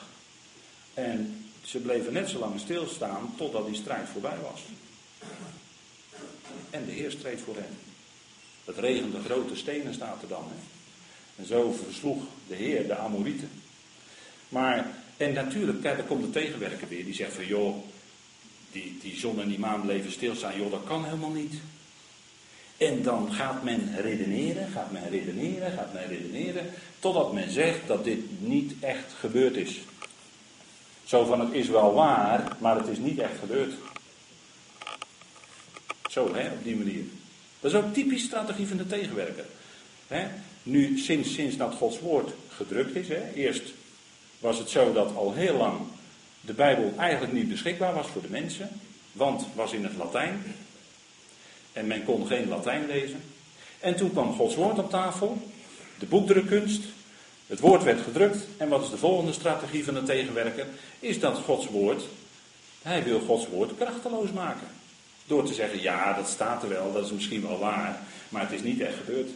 [0.94, 4.60] En ze bleven net zo lang stilstaan totdat die strijd voorbij was.
[6.70, 7.78] En de Heer streed voor hen.
[8.64, 10.44] Het regende grote stenen staat er dan.
[10.48, 10.56] Hè.
[11.42, 13.50] En zo versloeg de Heer de Amorieten.
[14.48, 17.04] Maar, en natuurlijk, dan komt de tegenwerker weer.
[17.04, 17.76] Die zegt van, joh,
[18.72, 20.56] die, die zon en die maan bleven stilstaan.
[20.56, 21.54] Joh, dat kan helemaal niet.
[22.76, 26.70] En dan gaat men redeneren, gaat men redeneren, gaat men redeneren.
[26.98, 29.80] Totdat men zegt dat dit niet echt gebeurd is.
[31.04, 33.72] Zo van, het is wel waar, maar het is niet echt gebeurd.
[36.10, 37.04] Zo, hè, op die manier.
[37.60, 39.44] Dat is ook typisch strategie van de tegenwerker.
[40.06, 40.26] Hè?
[40.62, 43.72] Nu, sinds, sinds dat Gods woord gedrukt is, hè, eerst
[44.44, 45.80] was het zo dat al heel lang
[46.40, 48.80] de Bijbel eigenlijk niet beschikbaar was voor de mensen,
[49.12, 50.42] want was in het Latijn.
[51.72, 53.22] En men kon geen Latijn lezen.
[53.80, 55.50] En toen kwam Gods woord op tafel,
[55.98, 56.82] de boekdrukkunst,
[57.46, 58.46] het woord werd gedrukt.
[58.56, 60.66] En wat is de volgende strategie van de tegenwerker?
[60.98, 62.02] Is dat Gods woord,
[62.82, 64.66] hij wil Gods woord krachteloos maken.
[65.26, 68.52] Door te zeggen, ja, dat staat er wel, dat is misschien wel waar, maar het
[68.52, 69.30] is niet echt gebeurd.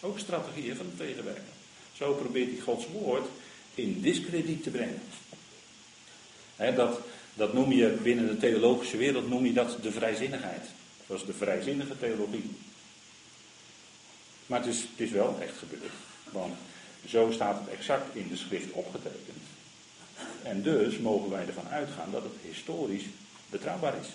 [0.00, 1.52] Ook strategieën van de tegenwerker.
[1.92, 3.26] Zo probeert hij Gods woord
[3.80, 5.02] in discrediet te brengen.
[6.76, 7.00] dat,
[7.34, 10.64] dat noem je binnen de theologische wereld noem je dat de vrijzinnigheid.
[11.06, 12.50] Dat is de vrijzinnige theologie.
[14.46, 15.92] Maar het is, het is wel echt gebeurd.
[16.32, 16.54] Want
[17.08, 19.42] zo staat het exact in de schrift opgetekend.
[20.42, 23.04] En dus mogen wij ervan uitgaan dat het historisch
[23.50, 24.08] betrouwbaar is.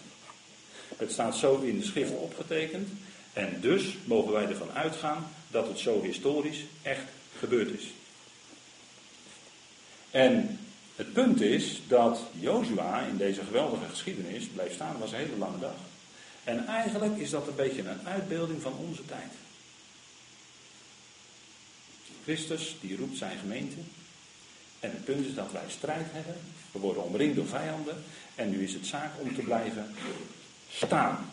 [0.97, 2.89] Het staat zo in de schrift opgetekend.
[3.33, 7.03] En dus mogen wij ervan uitgaan dat het zo historisch echt
[7.39, 7.85] gebeurd is.
[10.15, 10.59] En
[10.95, 14.99] het punt is dat Jozua in deze geweldige geschiedenis blijft staan.
[14.99, 15.75] was een hele lange dag.
[16.43, 19.31] En eigenlijk is dat een beetje een uitbeelding van onze tijd.
[22.23, 23.75] Christus die roept zijn gemeente.
[24.79, 26.35] En het punt is dat wij strijd hebben.
[26.71, 28.03] We worden omringd door vijanden.
[28.35, 29.95] En nu is het zaak om te blijven
[30.69, 31.29] staan.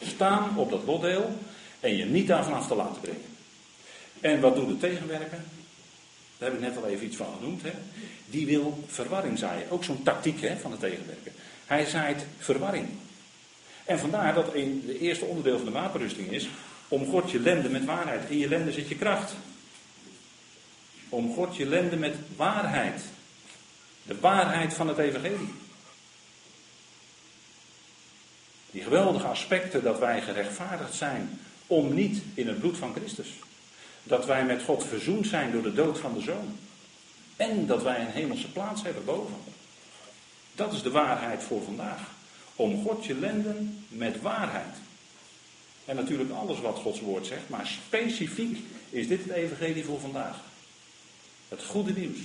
[0.00, 1.38] Staan op dat lotdeel
[1.80, 3.36] en je niet daarvan af te laten brengen.
[4.20, 5.40] En wat doet de tegenwerker?
[6.42, 7.62] Daar heb ik net al even iets van genoemd.
[7.62, 7.70] Hè?
[8.26, 9.70] Die wil verwarring zaaien.
[9.70, 11.32] Ook zo'n tactiek hè, van de tegenwerker.
[11.66, 12.88] Hij zaait verwarring.
[13.84, 16.48] En vandaar dat een, de eerste onderdeel van de wapenrusting is.
[16.88, 18.30] Om God je lende met waarheid.
[18.30, 19.34] In je lende zit je kracht.
[21.08, 23.02] Om God je lende met waarheid.
[24.02, 25.54] De waarheid van het evangelie.
[28.70, 33.28] Die geweldige aspecten dat wij gerechtvaardigd zijn om niet in het bloed van Christus.
[34.02, 36.58] Dat wij met God verzoend zijn door de dood van de Zoon.
[37.36, 39.36] En dat wij een hemelse plaats hebben boven.
[40.54, 42.00] Dat is de waarheid voor vandaag.
[42.56, 44.76] Om God je lenden met waarheid.
[45.84, 48.58] En natuurlijk alles wat Gods woord zegt, maar specifiek
[48.90, 50.36] is dit het evangelie voor vandaag.
[51.48, 52.18] Het goede nieuws.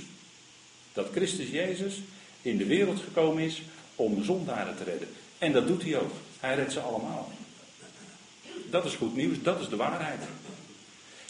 [0.94, 2.02] Dat Christus Jezus
[2.42, 3.62] in de wereld gekomen is
[3.96, 5.08] om zondaren te redden.
[5.38, 6.12] En dat doet hij ook.
[6.40, 7.32] Hij redt ze allemaal.
[8.70, 10.24] Dat is goed nieuws, dat is de waarheid.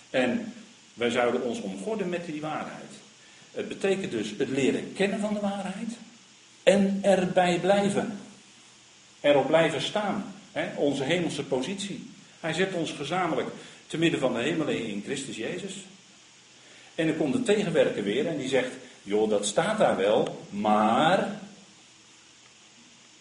[0.10, 0.54] En
[0.94, 2.92] wij zouden ons omgorden met die waarheid.
[3.52, 5.90] Het betekent dus het leren kennen van de waarheid
[6.64, 8.20] en erbij blijven.
[9.20, 10.34] Erop blijven staan.
[10.52, 10.76] Hè?
[10.76, 12.10] Onze hemelse positie.
[12.40, 13.50] Hij zet ons gezamenlijk
[13.88, 15.74] te midden van de hemelen in Christus Jezus.
[16.96, 18.72] En dan komt de tegenwerker weer en die zegt:
[19.04, 21.40] Joh, dat staat daar wel, maar.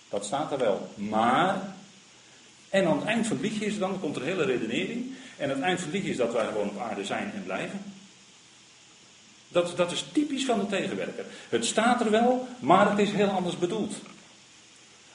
[0.08, 1.74] Dat staat daar wel, maar.
[2.68, 5.14] En aan het eind van het liedje is dan, komt er een hele redenering.
[5.36, 7.94] En het eind van is dat wij gewoon op aarde zijn en blijven.
[9.48, 11.24] Dat, dat is typisch van de tegenwerker.
[11.48, 13.94] Het staat er wel, maar het is heel anders bedoeld.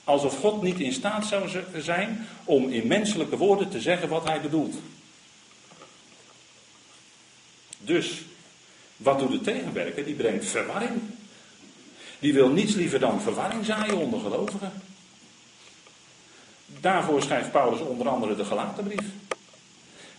[0.03, 4.41] Alsof God niet in staat zou zijn om in menselijke woorden te zeggen wat hij
[4.41, 4.75] bedoelt.
[7.77, 8.21] Dus,
[8.97, 10.05] wat doet de tegenwerker?
[10.05, 11.01] Die brengt verwarring.
[12.19, 14.71] Die wil niets liever dan verwarring zaaien onder gelovigen.
[16.65, 19.05] Daarvoor schrijft Paulus onder andere de gelatenbrief.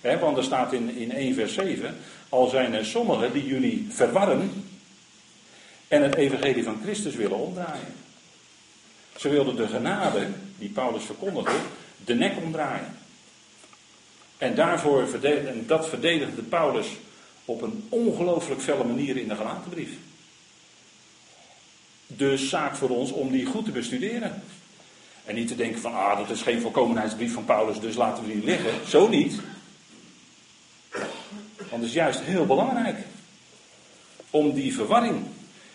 [0.02, 1.96] Want er staat in, in 1 vers 7,
[2.28, 4.64] al zijn er sommigen die jullie verwarren
[5.88, 7.94] en het evangelie van Christus willen omdraaien.
[9.16, 10.26] Ze wilden de genade
[10.58, 11.56] die Paulus verkondigde,
[12.04, 12.96] de nek omdraaien.
[14.38, 16.86] En, daarvoor, en dat verdedigde Paulus
[17.44, 19.90] op een ongelooflijk felle manier in de gelatenbrief.
[22.06, 24.42] Dus zaak voor ons om die goed te bestuderen.
[25.24, 28.32] En niet te denken van, ah, dat is geen volkomenheidsbrief van Paulus, dus laten we
[28.32, 28.88] die liggen.
[28.88, 29.40] Zo niet.
[31.72, 32.96] Want het is juist heel belangrijk
[34.30, 35.24] om die verwarring.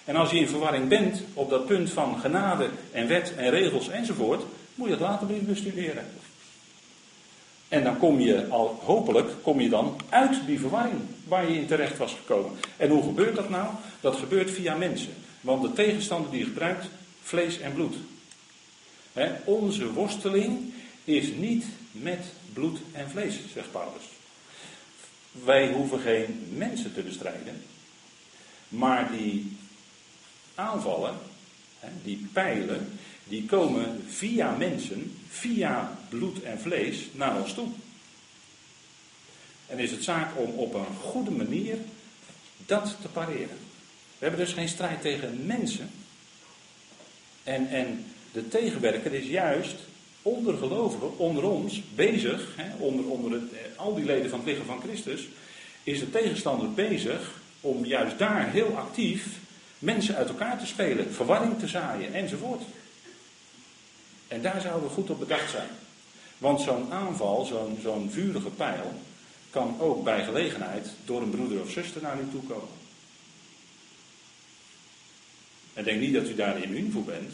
[0.06, 3.90] En als je in verwarring bent op dat punt van genade en wet en regels
[3.90, 4.44] enzovoort,
[4.76, 6.06] moet je het later weer bestuderen.
[7.68, 11.68] En dan kom je al, hopelijk, kom je dan uit die verwarring waar je in
[11.68, 12.52] terecht was gekomen.
[12.78, 13.68] En hoe gebeurt dat nou?
[14.02, 15.14] Dat gebeurt via mensen.
[15.42, 16.86] Want de tegenstander die gebruikt,
[17.22, 17.96] vlees en bloed.
[19.44, 24.17] onze worsteling is niet met bloed en vlees, zegt Paulus.
[25.44, 27.62] Wij hoeven geen mensen te bestrijden.
[28.68, 29.58] Maar die
[30.56, 31.18] aanvallen,
[32.04, 37.68] die pijlen, die komen via mensen, via bloed en vlees naar ons toe.
[39.68, 41.78] En is het zaak om op een goede manier
[42.66, 43.58] dat te pareren.
[44.18, 45.90] We hebben dus geen strijd tegen mensen.
[47.44, 49.76] En, en de tegenwerker is juist
[50.28, 54.48] onder gelovigen, onder ons, bezig, hè, onder, onder het, eh, al die leden van het
[54.48, 55.28] lichaam van Christus,
[55.84, 59.28] is de tegenstander bezig om juist daar heel actief
[59.80, 62.62] mensen uit elkaar te spelen, verwarring te zaaien enzovoort.
[64.28, 65.70] En daar zouden we goed op bedacht zijn.
[66.38, 68.94] Want zo'n aanval, zo'n zo'n vurige pijl,
[69.50, 72.76] kan ook bij gelegenheid door een broeder of zuster naar u toe komen.
[75.74, 77.32] En denk niet dat u daar immuun voor bent,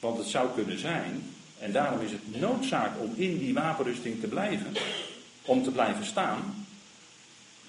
[0.00, 1.22] want het zou kunnen zijn,
[1.60, 4.72] en daarom is het noodzaak om in die wapenrusting te blijven,
[5.44, 6.66] om te blijven staan,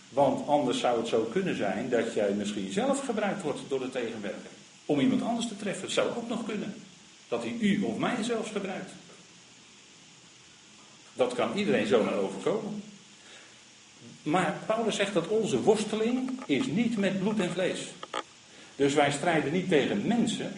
[0.10, 3.90] want anders zou het zo kunnen zijn dat jij misschien zelf gebruikt wordt door de
[3.90, 4.50] tegenwerker.
[4.86, 5.84] Om iemand anders te treffen.
[5.84, 6.76] Het zou ook nog kunnen.
[7.28, 8.92] Dat hij u of mij zelfs gebruikt.
[11.14, 12.84] Dat kan iedereen zomaar overkomen.
[14.24, 17.80] Maar Paulus zegt dat onze worsteling is niet met bloed en vlees.
[18.76, 20.54] Dus wij strijden niet tegen mensen,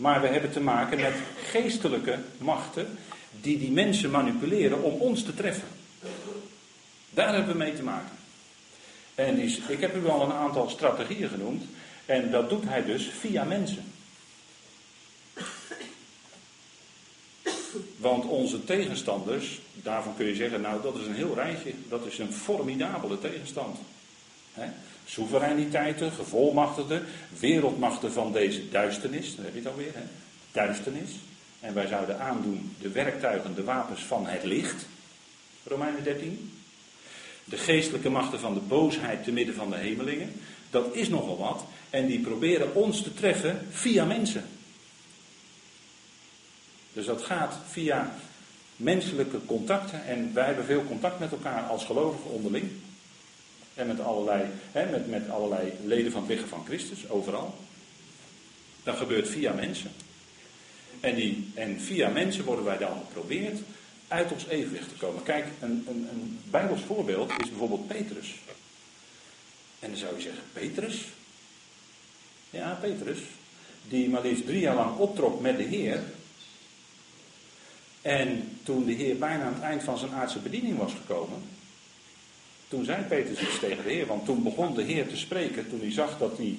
[0.00, 2.98] maar we hebben te maken met geestelijke machten
[3.40, 5.68] die die mensen manipuleren om ons te treffen.
[7.10, 8.16] Daar hebben we mee te maken.
[9.14, 11.64] En ik heb u al een aantal strategieën genoemd.
[12.06, 13.92] En dat doet hij dus via mensen.
[17.96, 22.18] Want onze tegenstanders, daarvan kun je zeggen, nou dat is een heel rijtje, dat is
[22.18, 23.78] een formidabele tegenstand.
[24.52, 24.68] He?
[25.10, 27.04] Soevereiniteiten, gevolmachtigden,
[27.38, 30.02] wereldmachten van deze duisternis, daar heb je het alweer, hè?
[30.52, 31.10] duisternis.
[31.60, 34.86] En wij zouden aandoen de werktuigen, de wapens van het licht,
[35.62, 36.50] Romeinen 13
[37.50, 40.32] de geestelijke machten van de boosheid te midden van de hemelingen.
[40.70, 41.64] Dat is nogal wat.
[41.90, 44.44] En die proberen ons te treffen via mensen.
[46.92, 48.14] Dus dat gaat via
[48.76, 50.06] menselijke contacten.
[50.06, 52.70] En wij hebben veel contact met elkaar als gelovigen onderling.
[53.80, 57.54] En met allerlei, hè, met, met allerlei leden van het lichaam van Christus, overal.
[58.82, 59.90] Dat gebeurt via mensen.
[61.00, 63.58] En, die, en via mensen worden wij dan geprobeerd
[64.08, 65.22] uit ons evenwicht te komen.
[65.22, 68.34] Kijk, een, een, een Bijbels voorbeeld is bijvoorbeeld Petrus.
[69.78, 71.04] En dan zou je zeggen, Petrus?
[72.50, 73.18] Ja, Petrus.
[73.88, 76.02] Die maar liefst drie jaar lang optrok met de Heer.
[78.02, 81.42] En toen de Heer bijna aan het eind van zijn aardse bediening was gekomen.
[82.70, 84.06] Toen zei Petrus iets tegen de Heer.
[84.06, 85.68] Want toen begon de Heer te spreken.
[85.68, 86.56] Toen hij zag dat hij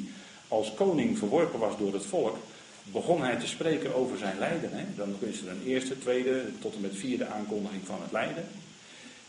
[0.47, 2.38] als koning verworpen was door het volk
[2.84, 4.69] begon hij te spreken over zijn lijden.
[4.74, 4.84] Hè?
[4.95, 8.45] Dan is er een eerste, tweede tot en met vierde aankondiging van het lijden.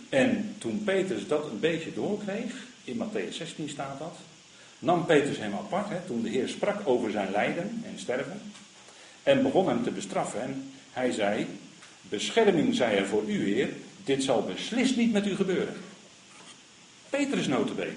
[0.09, 4.17] En toen Petrus dat een beetje doorkreeg, in Matthäus 16 staat dat,
[4.79, 8.41] nam Petrus hem apart, hè, toen de Heer sprak over zijn lijden en sterven,
[9.23, 10.41] en begon hem te bestraffen.
[10.41, 11.47] En hij zei,
[12.01, 13.69] bescherming zij er voor u, Heer,
[14.05, 15.75] dit zal beslist niet met u gebeuren.
[17.13, 17.93] Petrus notabene.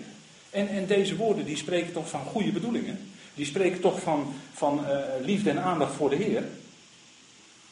[0.49, 3.11] En, en deze woorden die spreken toch van goede bedoelingen.
[3.33, 6.43] Die spreken toch van, van uh, liefde en aandacht voor de Heer.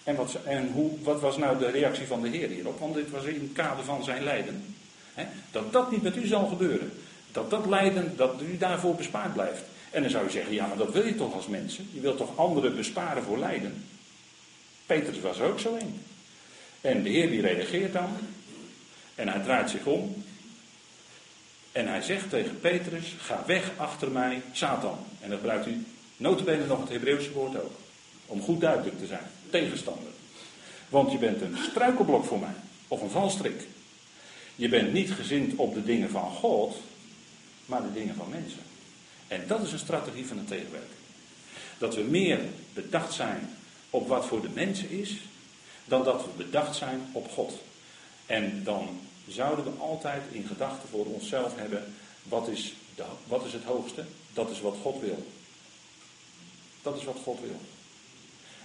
[0.04, 2.80] En, wat, en hoe, wat was nou de reactie van de Heer hierop?
[2.80, 4.76] Want dit was in het kader van zijn lijden.
[5.52, 6.92] Dat dat niet met u zal gebeuren.
[7.32, 9.64] Dat dat lijden, dat u daarvoor bespaard blijft.
[9.92, 11.90] En dan zou je zeggen, ja, maar dat wil je toch als mensen?
[11.94, 13.86] Je wilt toch anderen besparen voor lijden?
[14.86, 16.02] Petrus was er ook zo in.
[16.82, 18.10] En de Heer die reageert dan.
[19.16, 20.24] En hij draait zich om.
[21.74, 24.98] En hij zegt tegen Petrus, ga weg achter mij, Satan.
[25.20, 25.86] En dan gebruikt u
[26.18, 27.72] notabene nog het Hebreeuwse woord ook.
[28.26, 29.28] Om goed duidelijk te zijn.
[29.50, 30.12] Tegenstander.
[30.90, 32.54] Want je bent een struikelblok voor mij.
[32.88, 33.68] Of een valstrik.
[34.56, 36.76] Je bent niet gezind op de dingen van God,
[37.66, 38.62] maar de dingen van mensen.
[39.28, 40.98] En dat is een strategie van een tegenwerker.
[41.78, 42.40] Dat we meer
[42.74, 43.50] bedacht zijn
[43.90, 45.18] op wat voor de mensen is,
[45.86, 47.54] dan dat we bedacht zijn op God.
[48.26, 53.54] En dan zouden we altijd in gedachten voor onszelf hebben, wat is, de, wat is
[53.54, 54.04] het hoogste?
[54.34, 55.26] Dat is wat God wil.
[56.82, 57.60] Dat is wat God wil.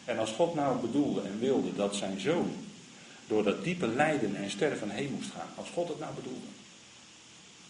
[0.05, 2.53] En als God nou bedoelde en wilde dat zijn zoon
[3.27, 6.47] door dat diepe lijden en sterven heen moest gaan, als God het nou bedoelde,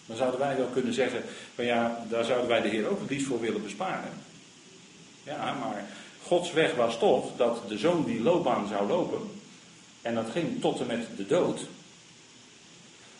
[0.06, 1.22] Dan zouden wij wel kunnen zeggen,
[1.54, 4.12] van ja, daar zouden wij de Heer ook liefst voor willen besparen.
[5.22, 5.88] Ja, maar
[6.22, 9.30] Gods weg was toch dat de zoon die loopbaan zou lopen,
[10.02, 11.60] en dat ging tot en met de dood.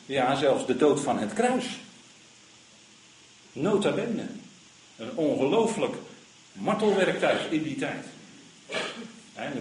[0.08, 1.66] Ja, zelfs de dood van het kruis.
[3.52, 4.26] Nota bene.
[4.96, 5.94] Een ongelooflijk
[6.52, 8.04] martelwerktuig in die tijd.
[9.34, 9.52] En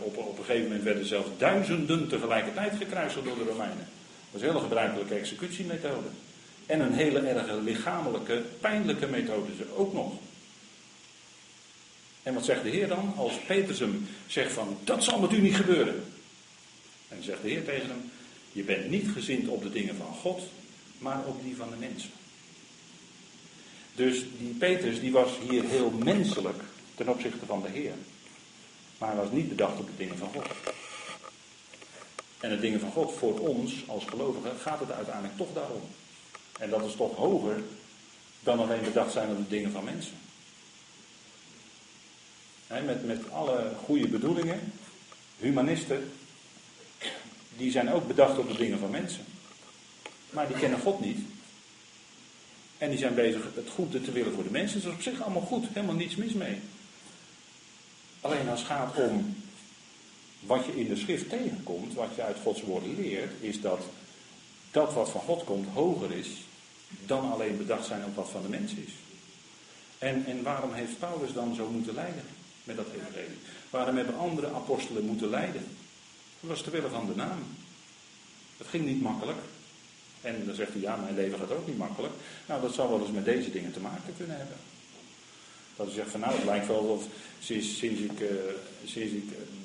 [0.00, 3.76] op, op een gegeven moment werden zelfs duizenden tegelijkertijd gekruisigd door de Romeinen.
[3.76, 3.86] Dat
[4.30, 6.08] was een hele gebruikelijke executiemethode.
[6.66, 10.12] En een hele erge lichamelijke, pijnlijke methode ook nog.
[12.22, 13.14] En wat zegt de Heer dan?
[13.16, 16.04] Als Petrus hem zegt van, dat zal met u niet gebeuren.
[17.08, 18.10] En zegt de Heer tegen hem,
[18.52, 20.42] je bent niet gezind op de dingen van God,
[20.98, 22.10] maar op die van de mensen.
[23.94, 26.62] Dus die Petrus die was hier heel menselijk
[26.94, 27.94] ten opzichte van de Heer.
[28.98, 30.46] Maar hij was niet bedacht op de dingen van God.
[32.40, 35.82] En de dingen van God voor ons als gelovigen gaat het uiteindelijk toch daarom.
[36.58, 37.62] En dat is toch hoger
[38.40, 40.16] dan alleen bedacht zijn op de dingen van mensen.
[42.66, 44.72] met, met alle goede bedoelingen,
[45.38, 46.12] humanisten,
[47.56, 49.24] die zijn ook bedacht op de dingen van mensen.
[50.30, 51.18] Maar die kennen God niet.
[52.78, 54.80] En die zijn bezig het goede te willen voor de mensen.
[54.80, 56.58] Dat is op zich allemaal goed, helemaal niets mis mee.
[58.20, 59.36] Alleen als het gaat om
[60.40, 63.80] wat je in de schrift tegenkomt, wat je uit Gods woorden leert, is dat
[64.70, 66.28] dat wat van God komt hoger is
[67.06, 68.92] dan alleen bedacht zijn op wat van de mens is.
[69.98, 72.24] En, en waarom heeft Paulus dan zo moeten lijden
[72.64, 73.38] met dat evangelie?
[73.70, 75.66] Waarom hebben andere apostelen moeten lijden?
[76.42, 77.38] Dat was te willen van de naam.
[78.56, 79.38] Het ging niet makkelijk.
[80.20, 82.12] En dan zegt hij, ja, mijn leven gaat ook niet makkelijk.
[82.46, 84.56] Nou, dat zou wel eens met deze dingen te maken kunnen hebben.
[85.76, 87.04] Dat hij zegt van, nou, het lijkt wel of
[87.40, 88.28] sinds, sinds, ik, uh,
[88.84, 89.24] sinds ik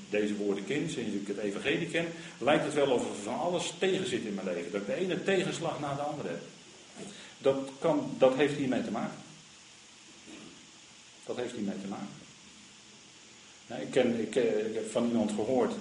[0.09, 3.73] deze woorden ken, sinds ik het evangelie ken, lijkt het wel of er van alles
[3.79, 4.71] tegen zit in mijn leven.
[4.71, 6.41] Dat ik de ene tegenslag na de andere heb.
[7.37, 9.17] Dat, kan, dat heeft hiermee te maken.
[11.25, 12.25] Dat heeft hiermee te maken.
[13.67, 15.73] Nou, ik, ken, ik, eh, ik, heb van iemand gehoord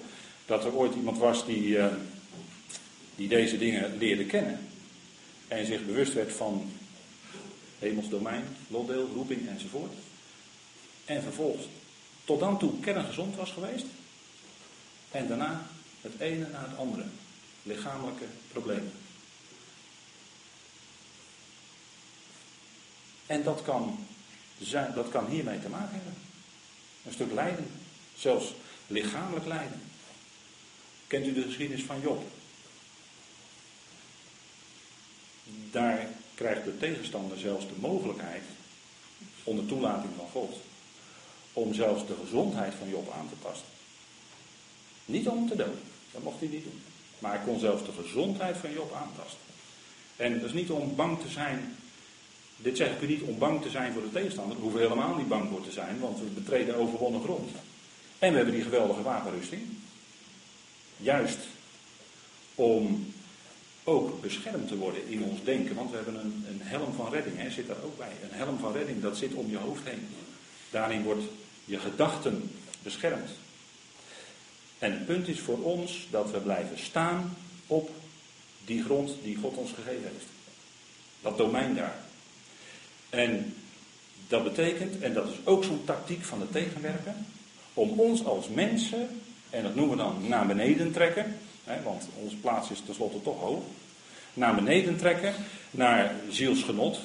[0.46, 1.86] dat er ooit iemand was die, uh,
[3.14, 4.68] die deze dingen leerde kennen.
[5.48, 6.72] En zich bewust werd van
[7.78, 9.92] hemels domein, lotdeel, roeping enzovoort.
[11.04, 11.66] En vervolgens
[12.24, 13.86] tot dan toe kerngezond was geweest.
[15.10, 15.66] En daarna
[16.00, 17.04] het ene na het andere.
[17.62, 18.92] Lichamelijke problemen.
[23.26, 24.06] En dat kan,
[24.60, 26.14] zijn, dat kan hiermee te maken hebben.
[27.06, 27.70] Een stuk lijden.
[28.16, 28.54] Zelfs
[28.86, 29.80] lichamelijk lijden.
[31.06, 32.22] Kent u de geschiedenis van Job?
[35.70, 38.42] Daar krijgt de tegenstander zelfs de mogelijkheid,
[39.44, 40.56] onder toelating van God,
[41.52, 43.68] om zelfs de gezondheid van Job aan te tasten.
[45.04, 46.82] Niet om te doden, dat mocht hij niet doen.
[47.18, 49.40] Maar hij kon zelfs de gezondheid van Job aantasten.
[50.16, 51.76] En dat is niet om bang te zijn.
[52.56, 54.56] Dit zeg ik u niet om bang te zijn voor de tegenstander.
[54.56, 57.50] We hoeven helemaal niet bang voor te zijn, want we betreden overwonnen grond.
[58.18, 59.62] En we hebben die geweldige wapenrusting.
[60.96, 61.38] Juist
[62.54, 63.12] om
[63.84, 65.74] ook beschermd te worden in ons denken.
[65.74, 68.12] Want we hebben een, een helm van redding, hè, zit daar ook bij.
[68.22, 70.08] Een helm van redding, dat zit om je hoofd heen.
[70.70, 71.24] Daarin wordt
[71.64, 72.50] je gedachten
[72.82, 73.30] beschermd.
[74.78, 77.90] En het punt is voor ons dat we blijven staan op
[78.64, 80.26] die grond die God ons gegeven heeft.
[81.20, 81.98] Dat domein daar.
[83.10, 83.54] En
[84.28, 87.14] dat betekent, en dat is ook zo'n tactiek van de tegenwerker,
[87.74, 92.36] om ons als mensen, en dat noemen we dan naar beneden trekken, hè, want onze
[92.36, 93.62] plaats is tenslotte toch hoog,
[94.34, 95.34] naar beneden trekken,
[95.70, 97.00] naar zielsgenot.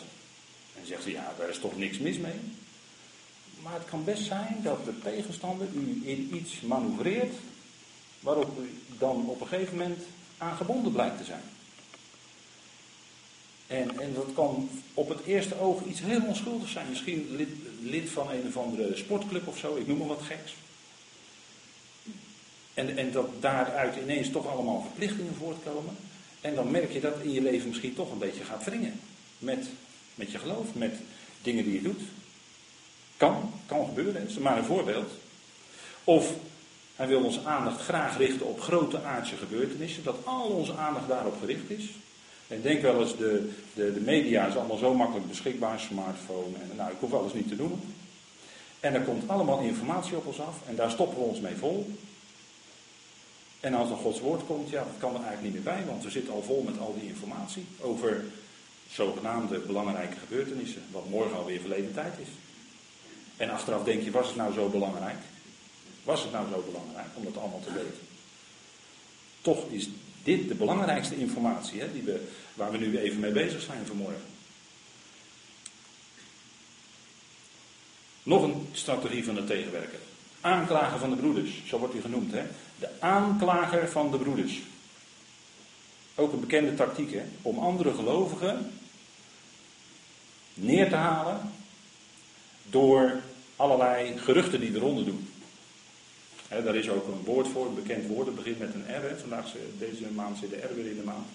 [0.79, 2.39] En zegt ze, ja, daar is toch niks mis mee.
[3.61, 7.33] Maar het kan best zijn dat de tegenstander u in iets manoeuvreert
[8.19, 10.03] waarop u dan op een gegeven moment
[10.37, 11.43] aangebonden blijkt te zijn.
[13.67, 16.89] En, en dat kan op het eerste oog iets heel onschuldigs zijn.
[16.89, 17.49] Misschien lid,
[17.81, 20.53] lid van een of andere sportclub of zo, ik noem maar wat geks.
[22.73, 25.95] En, en dat daaruit ineens toch allemaal verplichtingen voortkomen.
[26.41, 28.99] En dan merk je dat in je leven misschien toch een beetje gaat wringen.
[29.37, 29.67] Met,
[30.15, 30.95] met je geloof, met
[31.41, 32.01] dingen die je doet.
[33.17, 35.11] Kan, kan gebeuren, is maar een voorbeeld.
[36.03, 36.33] Of
[36.95, 41.39] hij wil onze aandacht graag richten op grote aardse gebeurtenissen, dat al onze aandacht daarop
[41.39, 41.89] gericht is.
[42.47, 46.75] En denk wel eens, de, de, de media is allemaal zo makkelijk beschikbaar, smartphone, en
[46.75, 47.81] nou, ik hoef alles niet te doen.
[48.79, 51.95] En er komt allemaal informatie op ons af en daar stoppen we ons mee vol.
[53.61, 56.03] En als er Gods woord komt, ja, dat kan er eigenlijk niet meer bij, want
[56.03, 58.23] we zitten al vol met al die informatie over
[58.91, 62.27] zogenaamde belangrijke gebeurtenissen, wat morgen alweer verleden tijd is.
[63.37, 65.17] En achteraf denk je, was het nou zo belangrijk?
[66.03, 68.07] Was het nou zo belangrijk om dat allemaal te weten?
[69.41, 69.89] Toch is
[70.23, 74.21] dit de belangrijkste informatie hè, die we, waar we nu even mee bezig zijn vanmorgen.
[78.23, 79.99] Nog een strategie van de tegenwerker.
[80.41, 82.31] Aanklager van de broeders, zo wordt hij genoemd.
[82.31, 82.43] Hè?
[82.81, 84.61] De aanklager van de broeders.
[86.15, 87.23] Ook een bekende tactiek, hè?
[87.41, 88.71] om andere gelovigen
[90.53, 91.51] neer te halen
[92.63, 93.21] door
[93.55, 95.29] allerlei geruchten die eronder doen.
[96.47, 99.19] He, daar is ook een woord voor, een bekend woord, het begint met een R.
[99.19, 101.27] Vandaag, deze maand zit de R weer in de maand.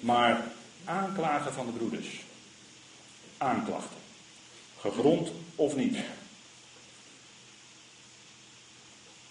[0.00, 0.44] Maar
[0.84, 2.20] aanklagen van de broeders.
[3.38, 3.98] Aanklachten.
[4.78, 5.96] Gegrond of niet.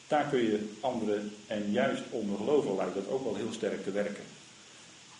[0.09, 3.91] Daar kun je anderen, en juist onder geloven lijkt dat ook wel heel sterk te
[3.91, 4.23] werken.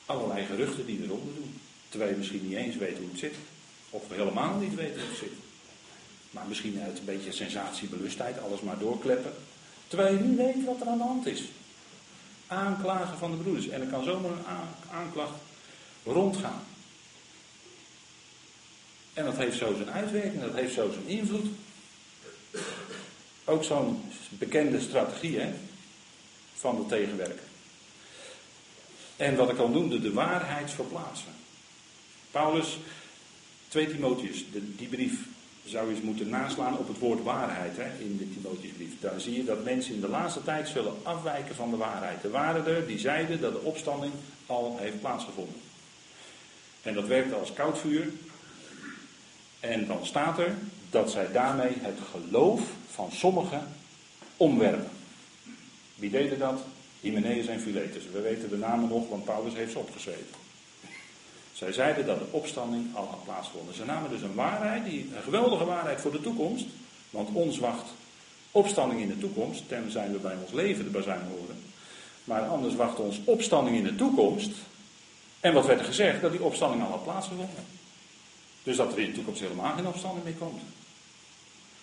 [0.06, 1.60] Allerlei geruchten die eronder doen.
[1.90, 3.36] Terwijl je misschien niet eens weet hoe het zit.
[3.90, 5.32] Of helemaal niet weten hoe het zit.
[6.32, 9.34] Maar misschien uit een beetje sensatiebelustheid alles maar doorkleppen.
[9.88, 11.44] Terwijl je niet weet wat er aan de hand is.
[12.48, 13.68] Aanklagen van de broeders.
[13.68, 14.46] En er kan zomaar een
[14.92, 15.40] aanklacht
[16.04, 16.64] rondgaan.
[19.14, 21.48] En dat heeft zo zijn uitwerking, dat heeft zo zijn invloed.
[23.50, 25.54] Ook zo'n bekende strategie hè,
[26.54, 27.48] van de tegenwerker.
[29.16, 31.34] En wat ik al noemde, de waarheid verplaatsen.
[32.32, 32.78] Paulus,
[33.68, 35.14] 2 Timotheus, die brief
[35.66, 39.00] zou je eens moeten naslaan op het woord waarheid hè, in de Timotheusbrief.
[39.00, 42.24] Daar zie je dat mensen in de laatste tijd zullen afwijken van de waarheid.
[42.24, 44.14] Er waren er die zeiden dat de opstanding
[44.46, 45.62] al heeft plaatsgevonden.
[46.82, 48.08] En dat werkte als koud vuur.
[49.60, 50.56] En dan staat er
[50.90, 52.62] dat zij daarmee het geloof
[53.00, 53.68] van sommigen
[54.38, 54.90] omwerpen.
[55.96, 56.60] Wie deden dat?
[57.02, 58.04] Hymenaeus en Philetus.
[58.12, 60.36] We weten de namen nog, want Paulus heeft ze opgeschreven.
[61.54, 63.76] Zij zeiden dat de opstanding al had plaatsgevonden.
[63.76, 66.66] Ze namen dus een waarheid, die, een geweldige waarheid voor de toekomst.
[67.10, 67.86] Want ons wacht
[68.52, 69.68] opstanding in de toekomst.
[69.68, 71.64] Tenzij we bij ons leven de bazuin horen.
[72.24, 74.52] Maar anders wacht ons opstanding in de toekomst.
[75.40, 76.22] En wat werd er gezegd?
[76.22, 77.66] Dat die opstanding al had plaatsgevonden.
[78.64, 80.62] Dus dat er in de toekomst helemaal geen opstanding meer komt.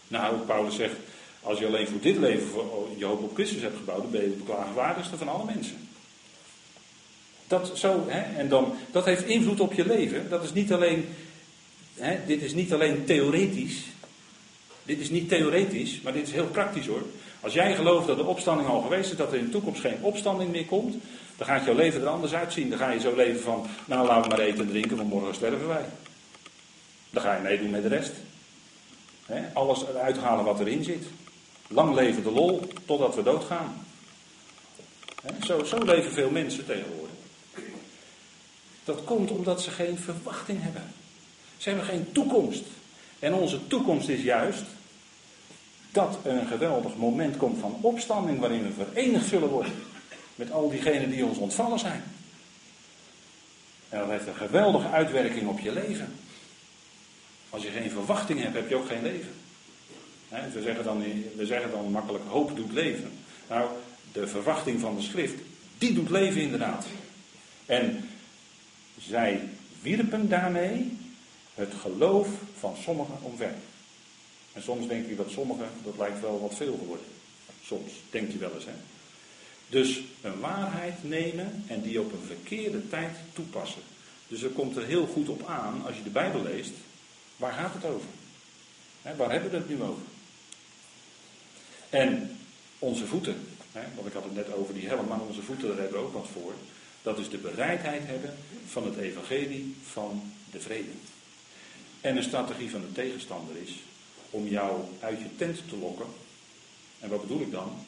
[0.09, 0.95] Nou, Paulus zegt,
[1.43, 4.23] als je alleen voor dit leven voor je hoop op Christus hebt gebouwd, dan ben
[4.23, 5.89] je de beklagenswaardigste van alle mensen.
[7.47, 10.29] Dat, zo, hè, en dan, dat heeft invloed op je leven.
[10.29, 11.09] Dat is niet alleen,
[11.95, 13.85] hè, dit is niet alleen theoretisch.
[14.83, 17.03] Dit is niet theoretisch, maar dit is heel praktisch hoor.
[17.41, 19.99] Als jij gelooft dat de opstanding al geweest is, dat er in de toekomst geen
[20.01, 20.95] opstanding meer komt,
[21.37, 22.71] dan gaat jouw leven er anders uitzien.
[22.71, 25.35] Dan ga je zo leven van, nou laten we maar eten en drinken, want morgen
[25.35, 25.85] sterven wij.
[27.11, 28.13] Dan ga je meedoen met de rest.
[29.53, 31.05] Alles eruit halen wat erin zit.
[31.69, 33.87] Lang leven de lol, totdat we doodgaan.
[35.47, 37.15] zo, zo leven veel mensen tegenwoordig.
[38.85, 40.93] Dat komt omdat ze geen verwachting hebben.
[41.57, 42.65] Ze hebben geen toekomst.
[43.19, 44.65] En onze toekomst is juist
[45.93, 49.75] dat er een geweldig moment komt van opstanding waarin we verenigd zullen worden
[50.35, 52.03] met al diegenen die ons ontvallen zijn.
[53.89, 56.15] En dat heeft een geweldige uitwerking op je leven.
[57.57, 59.33] Als je geen verwachting hebt, heb je ook geen leven.
[60.53, 61.03] we, zeggen dan,
[61.37, 63.11] we zeggen dan makkelijk hoop doet leven.
[63.49, 63.71] Nou,
[64.13, 65.35] de verwachting van de schrift,
[65.79, 66.87] die doet leven inderdaad.
[67.67, 68.09] En
[68.99, 69.49] zij
[69.83, 70.99] wierpen daarmee
[71.55, 72.29] het geloof
[72.59, 73.55] van sommigen omver.
[74.53, 77.07] En soms denk je dat sommigen, dat lijkt wel wat veel geworden.
[77.65, 78.75] Soms, denkt je wel eens hè.
[79.69, 83.83] Dus een waarheid nemen en die op een verkeerde tijd toepassen.
[84.29, 86.73] Dus er komt er heel goed op aan, als je de Bijbel leest,
[87.37, 88.09] waar gaat het over?
[89.17, 90.03] waar hebben we het nu over?
[91.91, 92.39] En
[92.79, 93.47] onze voeten,
[93.95, 96.13] want ik had het net over die helm, maar onze voeten, daar hebben we ook
[96.13, 96.53] wat voor.
[97.03, 100.91] Dat is de bereidheid hebben van het evangelie van de vrede.
[102.01, 103.73] En een strategie van de tegenstander is
[104.31, 106.07] om jou uit je tent te lokken.
[106.99, 107.85] En wat bedoel ik dan?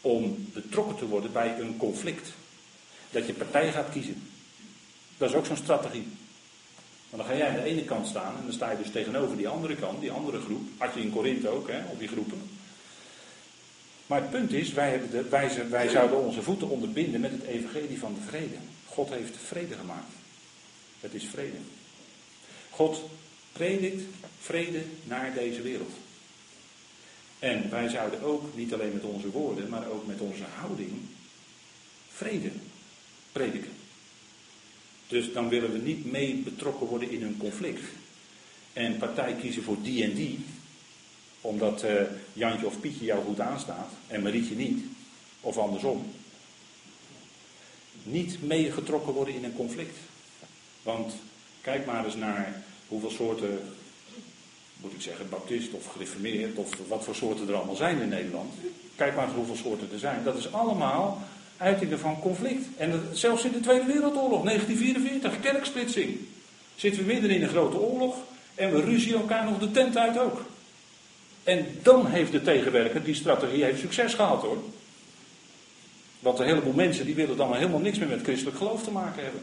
[0.00, 2.32] Om betrokken te worden bij een conflict.
[3.10, 4.30] Dat je partij gaat kiezen.
[5.16, 6.06] Dat is ook zo'n strategie.
[7.12, 9.36] Want dan ga jij aan de ene kant staan en dan sta je dus tegenover
[9.36, 10.62] die andere kant, die andere groep.
[10.76, 12.42] Had je in Korinthe ook, hè, op die groepen.
[14.06, 17.42] Maar het punt is, wij, hebben de, wij, wij zouden onze voeten onderbinden met het
[17.42, 18.56] evangelie van de vrede.
[18.86, 20.12] God heeft vrede gemaakt.
[21.00, 21.56] Het is vrede.
[22.70, 23.02] God
[23.52, 24.02] predikt
[24.40, 25.92] vrede naar deze wereld.
[27.38, 30.92] En wij zouden ook, niet alleen met onze woorden, maar ook met onze houding,
[32.12, 32.50] vrede
[33.32, 33.81] prediken.
[35.12, 37.82] Dus dan willen we niet mee betrokken worden in een conflict.
[38.72, 40.44] En partij kiezen voor die en die,
[41.40, 41.90] omdat uh,
[42.32, 44.84] Jantje of Pietje jou goed aanstaat en Marietje niet.
[45.40, 46.06] Of andersom.
[48.02, 49.96] Niet meegetrokken worden in een conflict.
[50.82, 51.12] Want
[51.60, 53.60] kijk maar eens naar hoeveel soorten,
[54.76, 58.54] moet ik zeggen, baptist of gereformeerd of wat voor soorten er allemaal zijn in Nederland.
[58.96, 60.24] Kijk maar eens hoeveel soorten er zijn.
[60.24, 61.22] Dat is allemaal
[61.62, 62.66] uitingen van conflict.
[62.76, 66.18] En zelfs in de Tweede Wereldoorlog, 1944, kerksplitsing.
[66.74, 68.16] Zitten we midden in een grote oorlog
[68.54, 70.44] en we ruzien elkaar nog de tent uit ook.
[71.42, 74.58] En dan heeft de tegenwerker, die strategie heeft succes gehad hoor.
[76.18, 79.22] Want een heleboel mensen die willen dan helemaal niks meer met christelijk geloof te maken
[79.22, 79.42] hebben.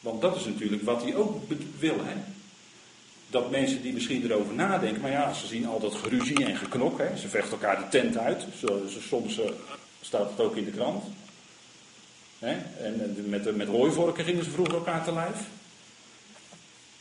[0.00, 1.42] Want dat is natuurlijk wat hij ook
[1.78, 1.96] wil.
[2.04, 2.14] Hè?
[3.30, 6.98] Dat mensen die misschien erover nadenken, maar ja, ze zien al dat geruzie en geknok.
[6.98, 7.16] Hè?
[7.16, 8.44] Ze vechten elkaar de tent uit.
[9.08, 9.44] soms uh,
[10.00, 11.04] staat het ook in de krant.
[12.38, 12.56] Hè?
[12.84, 15.36] En met, met hooivorken gingen ze vroeger elkaar te lijf.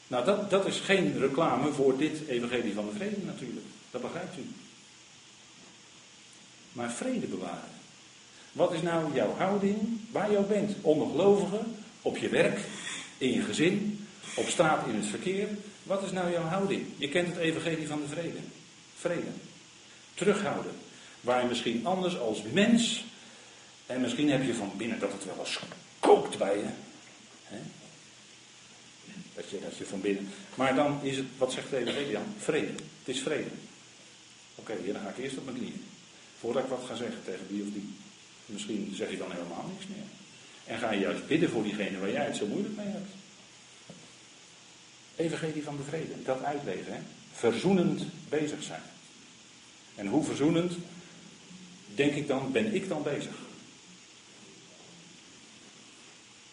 [0.08, 3.66] Nou, dat, dat is geen reclame voor dit evangelie van de vrede natuurlijk.
[3.92, 4.46] Dat begrijpt u.
[6.72, 7.76] Maar vrede bewaren.
[8.52, 10.76] Wat is nou jouw houding waar je bent?
[10.82, 11.60] Ongelovige,
[12.02, 12.60] op je werk,
[13.18, 15.48] in je gezin, op straat in het verkeer.
[15.88, 16.86] Wat is nou jouw houding?
[16.98, 18.38] Je kent het evangelie van de vrede.
[18.96, 19.30] Vrede.
[20.14, 20.72] Terughouden.
[21.22, 23.06] Waar je misschien anders als mens,
[23.86, 25.60] en misschien heb je van binnen dat het wel eens
[26.00, 26.70] kookt bij je.
[27.44, 27.58] Hè?
[29.36, 30.30] Dat, je dat je van binnen.
[30.56, 32.34] Maar dan is het, wat zegt de evangelie dan?
[32.40, 32.74] Vrede.
[33.04, 33.50] Het is vrede.
[34.56, 35.86] Oké, okay, dan ga ik eerst op mijn knieën.
[36.40, 37.94] Voordat ik wat ga zeggen tegen die of die.
[38.46, 40.08] Misschien zeg je dan helemaal niks meer.
[40.66, 43.12] En ga je juist bidden voor diegene waar jij het zo moeilijk mee hebt.
[45.18, 46.94] Evangelie van de vrede, dat uitleggen.
[46.94, 47.00] Hè?
[47.32, 48.82] Verzoenend bezig zijn.
[49.96, 50.74] En hoe verzoenend,
[51.96, 53.36] denk ik dan, ben ik dan bezig?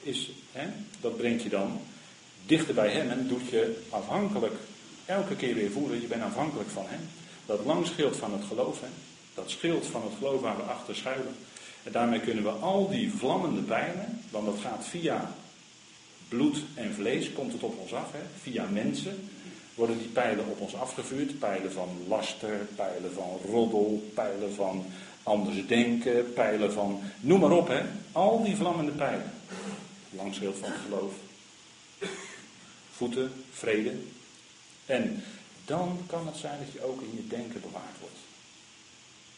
[0.00, 0.66] Is, hè,
[1.00, 1.80] dat brengt je dan
[2.46, 4.54] dichter bij hem en doet je afhankelijk,
[5.04, 7.00] elke keer weer voelen, je bent afhankelijk van hem.
[7.46, 8.88] Dat lang schild van het geloof, hè?
[9.34, 11.36] dat schild van het geloof waar we achter schuilen.
[11.82, 15.34] En daarmee kunnen we al die vlammende pijlen, want dat gaat via
[16.28, 18.18] bloed en vlees, komt het op ons af, hè?
[18.40, 19.28] via mensen,
[19.74, 21.38] worden die pijlen op ons afgevuurd.
[21.38, 24.86] Pijlen van laster, pijlen van roddel, pijlen van
[25.22, 27.82] anders denken, pijlen van, noem maar op, hè?
[28.12, 29.32] al die vlammende pijlen.
[30.10, 31.12] Langschild van het geloof.
[32.90, 33.92] Voeten, vrede.
[34.86, 35.24] En
[35.64, 38.18] dan kan het zijn dat je ook in je denken bewaard wordt.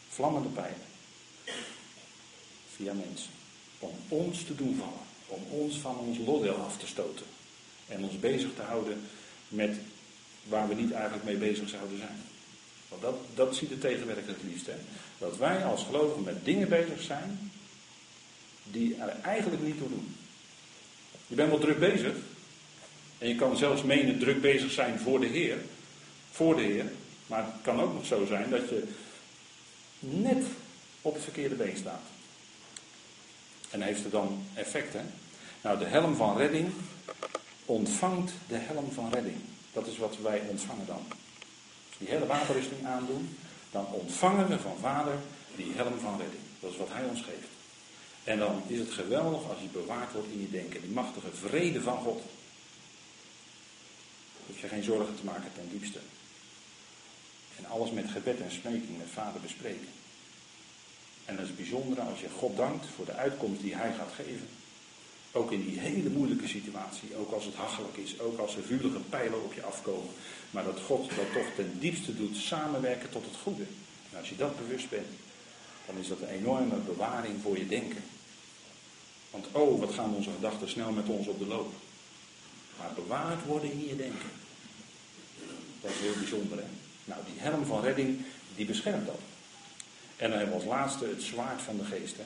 [0.09, 0.85] Vlammende pijlen
[2.75, 3.29] via mensen.
[3.79, 5.06] Om ons te doen vallen.
[5.27, 7.25] Om ons van ons lodel af te stoten.
[7.87, 9.01] En ons bezig te houden
[9.47, 9.75] met
[10.43, 12.21] waar we niet eigenlijk mee bezig zouden zijn.
[12.87, 14.65] Want dat, dat ziet de tegenwerker het liefst.
[14.65, 14.75] Hè?
[15.17, 17.51] Dat wij als gelovigen met dingen bezig zijn
[18.63, 20.15] die er eigenlijk niet toe doen.
[21.27, 22.13] Je bent wel druk bezig.
[23.17, 25.57] En je kan zelfs menen druk bezig zijn voor de Heer.
[26.31, 26.91] Voor de Heer.
[27.27, 28.83] Maar het kan ook nog zo zijn dat je
[29.99, 30.45] net
[31.01, 32.01] op het verkeerde been staat.
[33.69, 35.01] En heeft er dan effect, hè?
[35.61, 36.71] Nou, de helm van redding
[37.65, 39.35] ontvangt de helm van redding.
[39.73, 41.01] Dat is wat wij ontvangen dan.
[41.97, 43.37] Die hele wapenrusting aandoen,
[43.71, 45.13] dan ontvangen we van vader
[45.55, 46.41] die helm van redding.
[46.59, 47.47] Dat is wat hij ons geeft.
[48.23, 50.81] En dan is het geweldig als je bewaard wordt in je denken.
[50.81, 52.21] Die machtige vrede van God.
[54.47, 55.99] Hoef je geen zorgen te maken ten diepste.
[57.57, 59.87] En alles met gebed en smeking met vader bespreken.
[61.27, 64.47] En dat is bijzonder als je God dankt voor de uitkomst die Hij gaat geven.
[65.31, 68.99] Ook in die hele moeilijke situatie, ook als het hachelijk is, ook als er vuurige
[69.09, 70.13] pijlen op je afkomen.
[70.51, 73.63] Maar dat God dat toch ten diepste doet samenwerken tot het goede.
[74.11, 75.07] En als je dat bewust bent,
[75.85, 78.03] dan is dat een enorme bewaring voor je denken.
[79.31, 81.73] Want oh, wat gaan onze gedachten snel met ons op de loop.
[82.77, 84.29] Maar bewaard worden in je denken.
[85.81, 86.69] Dat is heel bijzonder, hè?
[87.05, 88.21] Nou, die helm van redding,
[88.55, 89.19] die beschermt dat.
[90.17, 92.17] En dan hebben we als laatste het zwaard van de geest.
[92.17, 92.23] Hè?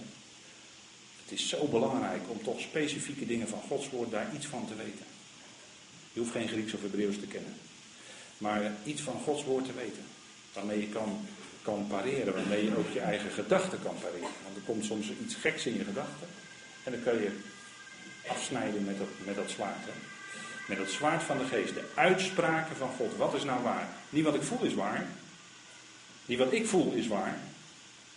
[1.24, 4.76] Het is zo belangrijk om toch specifieke dingen van Gods woord daar iets van te
[4.76, 5.06] weten.
[6.14, 7.54] Je hoeft geen Grieks of Hebreeuws te kennen.
[8.38, 10.04] Maar iets van Gods woord te weten.
[10.54, 11.26] Waarmee je kan,
[11.62, 14.30] kan pareren, waarmee je ook je eigen gedachten kan pareren.
[14.44, 16.28] Want er komt soms iets geks in je gedachten.
[16.84, 17.40] En dan kan je
[18.28, 19.86] afsnijden met dat, met dat zwaard.
[20.68, 21.74] Met het zwaard van de geest.
[21.74, 23.16] De uitspraken van God.
[23.18, 23.88] Wat is nou waar?
[24.10, 25.08] Niet wat ik voel is waar.
[26.26, 27.40] Niet wat ik voel is waar.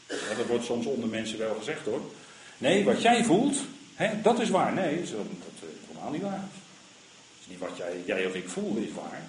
[0.07, 2.01] Dat wordt soms onder mensen wel gezegd hoor.
[2.59, 3.57] Nee, wat jij voelt,
[3.95, 4.73] hè, dat is waar.
[4.73, 5.27] Nee, dat, dat,
[5.61, 6.49] dat is helemaal niet waar.
[7.41, 9.23] is niet wat jij, jij of ik voel is waar.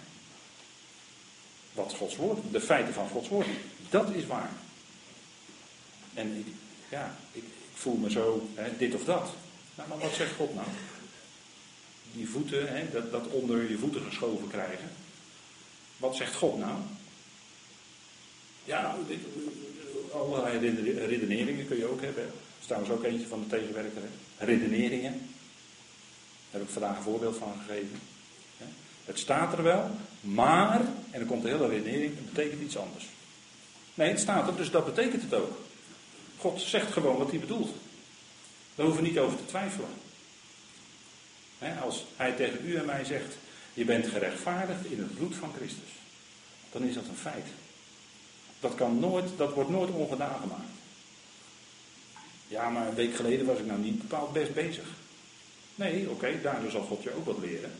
[1.73, 3.47] Wat Gods woord, de feiten van Gods woord,
[3.89, 4.51] dat is waar.
[6.13, 6.47] En ik,
[6.89, 9.29] ja, ik, ik voel me zo, hè, dit of dat.
[9.75, 10.67] Nou, maar wat zegt God nou?
[12.13, 14.89] Die voeten, hè, dat, dat onder je voeten geschoven krijgen.
[15.97, 16.77] Wat zegt God nou?
[18.65, 19.19] Ja, dit,
[20.15, 20.59] allerlei
[21.05, 22.23] redeneringen kun je ook hebben.
[22.23, 24.01] Er is trouwens ook eentje van de tegenwerker.
[24.37, 25.11] Redeneringen.
[25.11, 27.99] Daar heb ik vandaag een voorbeeld van gegeven.
[29.05, 29.89] Het staat er wel,
[30.21, 33.05] maar, en dan komt de hele redenering, het betekent iets anders.
[33.93, 35.57] Nee, het staat er, dus dat betekent het ook.
[36.37, 37.69] God zegt gewoon wat hij bedoelt.
[38.75, 39.89] Daar hoeven niet over te twijfelen.
[41.81, 43.37] als hij tegen u en mij zegt,
[43.73, 45.89] je bent gerechtvaardigd in het bloed van Christus,
[46.71, 47.45] dan is dat een feit.
[48.65, 50.69] Dat, kan nooit, dat wordt nooit ongedaan gemaakt.
[52.47, 54.87] Ja, maar een week geleden was ik nou niet bepaald best bezig.
[55.75, 57.71] Nee, oké, daardoor zal God je ook wat leren.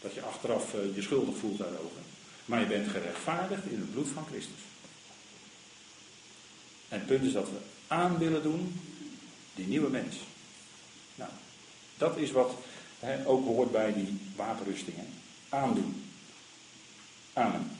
[0.00, 2.00] Dat je achteraf uh, je schuldig voelt daarover.
[2.44, 4.60] Maar je bent gerechtvaardigd in het bloed van Christus.
[6.88, 8.80] En het punt is dat we aan willen doen
[9.54, 10.16] die nieuwe mens.
[11.14, 11.30] Nou,
[11.96, 12.54] dat is wat
[13.24, 15.06] ook hoort bij die wapenrustingen.
[15.48, 16.04] Aandoen.
[17.32, 17.75] Amen.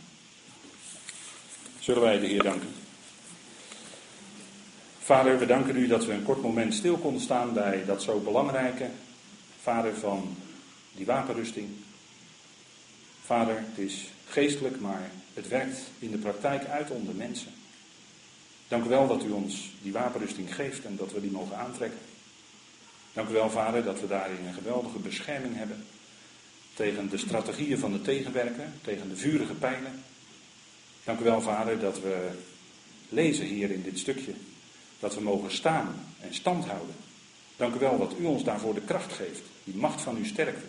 [1.87, 2.69] Zullen wij de Heer danken?
[4.99, 8.19] Vader, we danken u dat we een kort moment stil konden staan bij dat zo
[8.19, 8.91] belangrijke,
[9.63, 10.37] Vader, van
[10.95, 11.69] die wapenrusting.
[13.25, 17.53] Vader, het is geestelijk, maar het werkt in de praktijk uit onder mensen.
[18.69, 22.01] Dank u wel dat u ons die wapenrusting geeft en dat we die mogen aantrekken.
[23.13, 25.85] Dank u wel, Vader, dat we daarin een geweldige bescherming hebben
[26.75, 30.03] tegen de strategieën van de tegenwerker, tegen de vurige pijlen.
[31.07, 32.29] Dank u wel, Vader, dat we
[33.09, 34.33] lezen hier in dit stukje
[34.99, 36.95] dat we mogen staan en stand houden.
[37.57, 40.67] Dank u wel dat u ons daarvoor de kracht geeft, die macht van uw sterkte.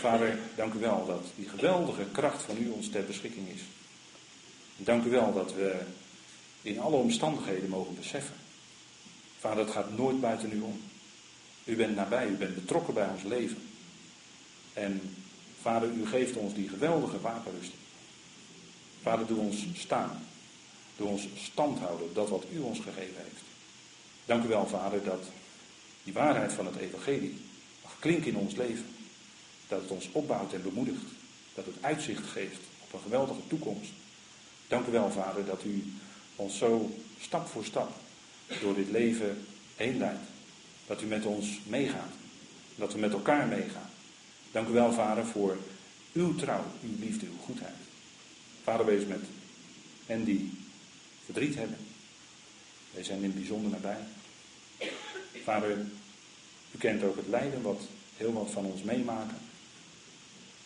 [0.00, 3.60] Vader, dank u wel dat die geweldige kracht van u ons ter beschikking is.
[4.76, 5.80] dank u wel dat we
[6.62, 8.36] in alle omstandigheden mogen beseffen.
[9.38, 10.80] Vader, het gaat nooit buiten u om.
[11.64, 13.62] U bent nabij, u bent betrokken bij ons leven.
[14.72, 15.16] En
[15.60, 17.86] Vader, u geeft ons die geweldige wapenrusting.
[19.08, 20.26] Vader, doe ons staan.
[20.96, 23.42] Doe ons stand houden, dat wat u ons gegeven heeft.
[24.24, 25.24] Dank u wel, Vader, dat
[26.04, 27.36] die waarheid van het Evangelie
[27.82, 28.84] mag klinken in ons leven.
[29.68, 31.04] Dat het ons opbouwt en bemoedigt.
[31.54, 33.90] Dat het uitzicht geeft op een geweldige toekomst.
[34.66, 35.92] Dank u wel, Vader, dat u
[36.36, 36.90] ons zo
[37.20, 37.90] stap voor stap
[38.60, 39.46] door dit leven
[39.76, 40.28] heen leidt.
[40.86, 42.12] Dat u met ons meegaat.
[42.74, 43.90] Dat we met elkaar meegaan.
[44.50, 45.56] Dank u wel, Vader, voor
[46.12, 47.87] uw trouw, uw liefde, uw goedheid.
[48.68, 49.20] Vader, wees met
[50.06, 50.52] hen die
[51.24, 51.76] verdriet hebben.
[52.90, 53.98] Wij zijn in het bijzonder nabij.
[55.44, 55.78] Vader,
[56.72, 57.80] u kent ook het lijden wat
[58.16, 59.36] heel wat van ons meemaken.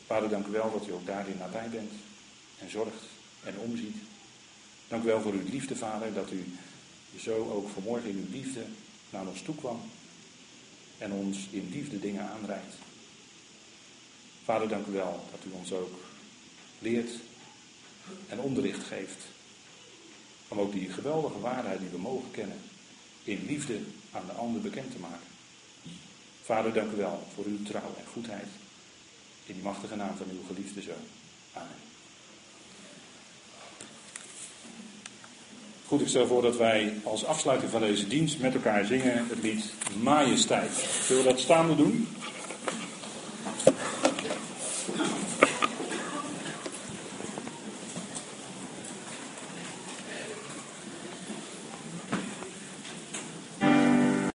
[0.07, 1.93] Vader, dank u wel dat u ook daarin nabij bent
[2.59, 3.03] en zorgt
[3.45, 3.97] en omziet.
[4.89, 6.45] Dank u wel voor uw liefde, Vader, dat u
[7.19, 8.65] zo ook vanmorgen in uw liefde
[9.11, 9.81] naar ons toe kwam
[10.99, 12.75] en ons in liefde dingen aanreikt.
[14.45, 16.01] Vader, dank u wel dat u ons ook
[16.79, 17.11] leert
[18.29, 19.25] en onderricht geeft
[20.49, 22.59] om ook die geweldige waarheid die we mogen kennen
[23.25, 23.79] in liefde
[24.13, 25.27] aan de ander bekend te maken.
[26.43, 28.49] Vader, dank u wel voor uw trouw en goedheid.
[29.47, 31.07] In die machtige naam van uw geliefde zoon.
[31.53, 31.91] Amen.
[35.87, 39.43] Goed, ik stel voor dat wij als afsluiting van deze dienst met elkaar zingen het
[39.43, 40.73] lied Majesteit.
[41.07, 42.09] Zullen we dat staande doen?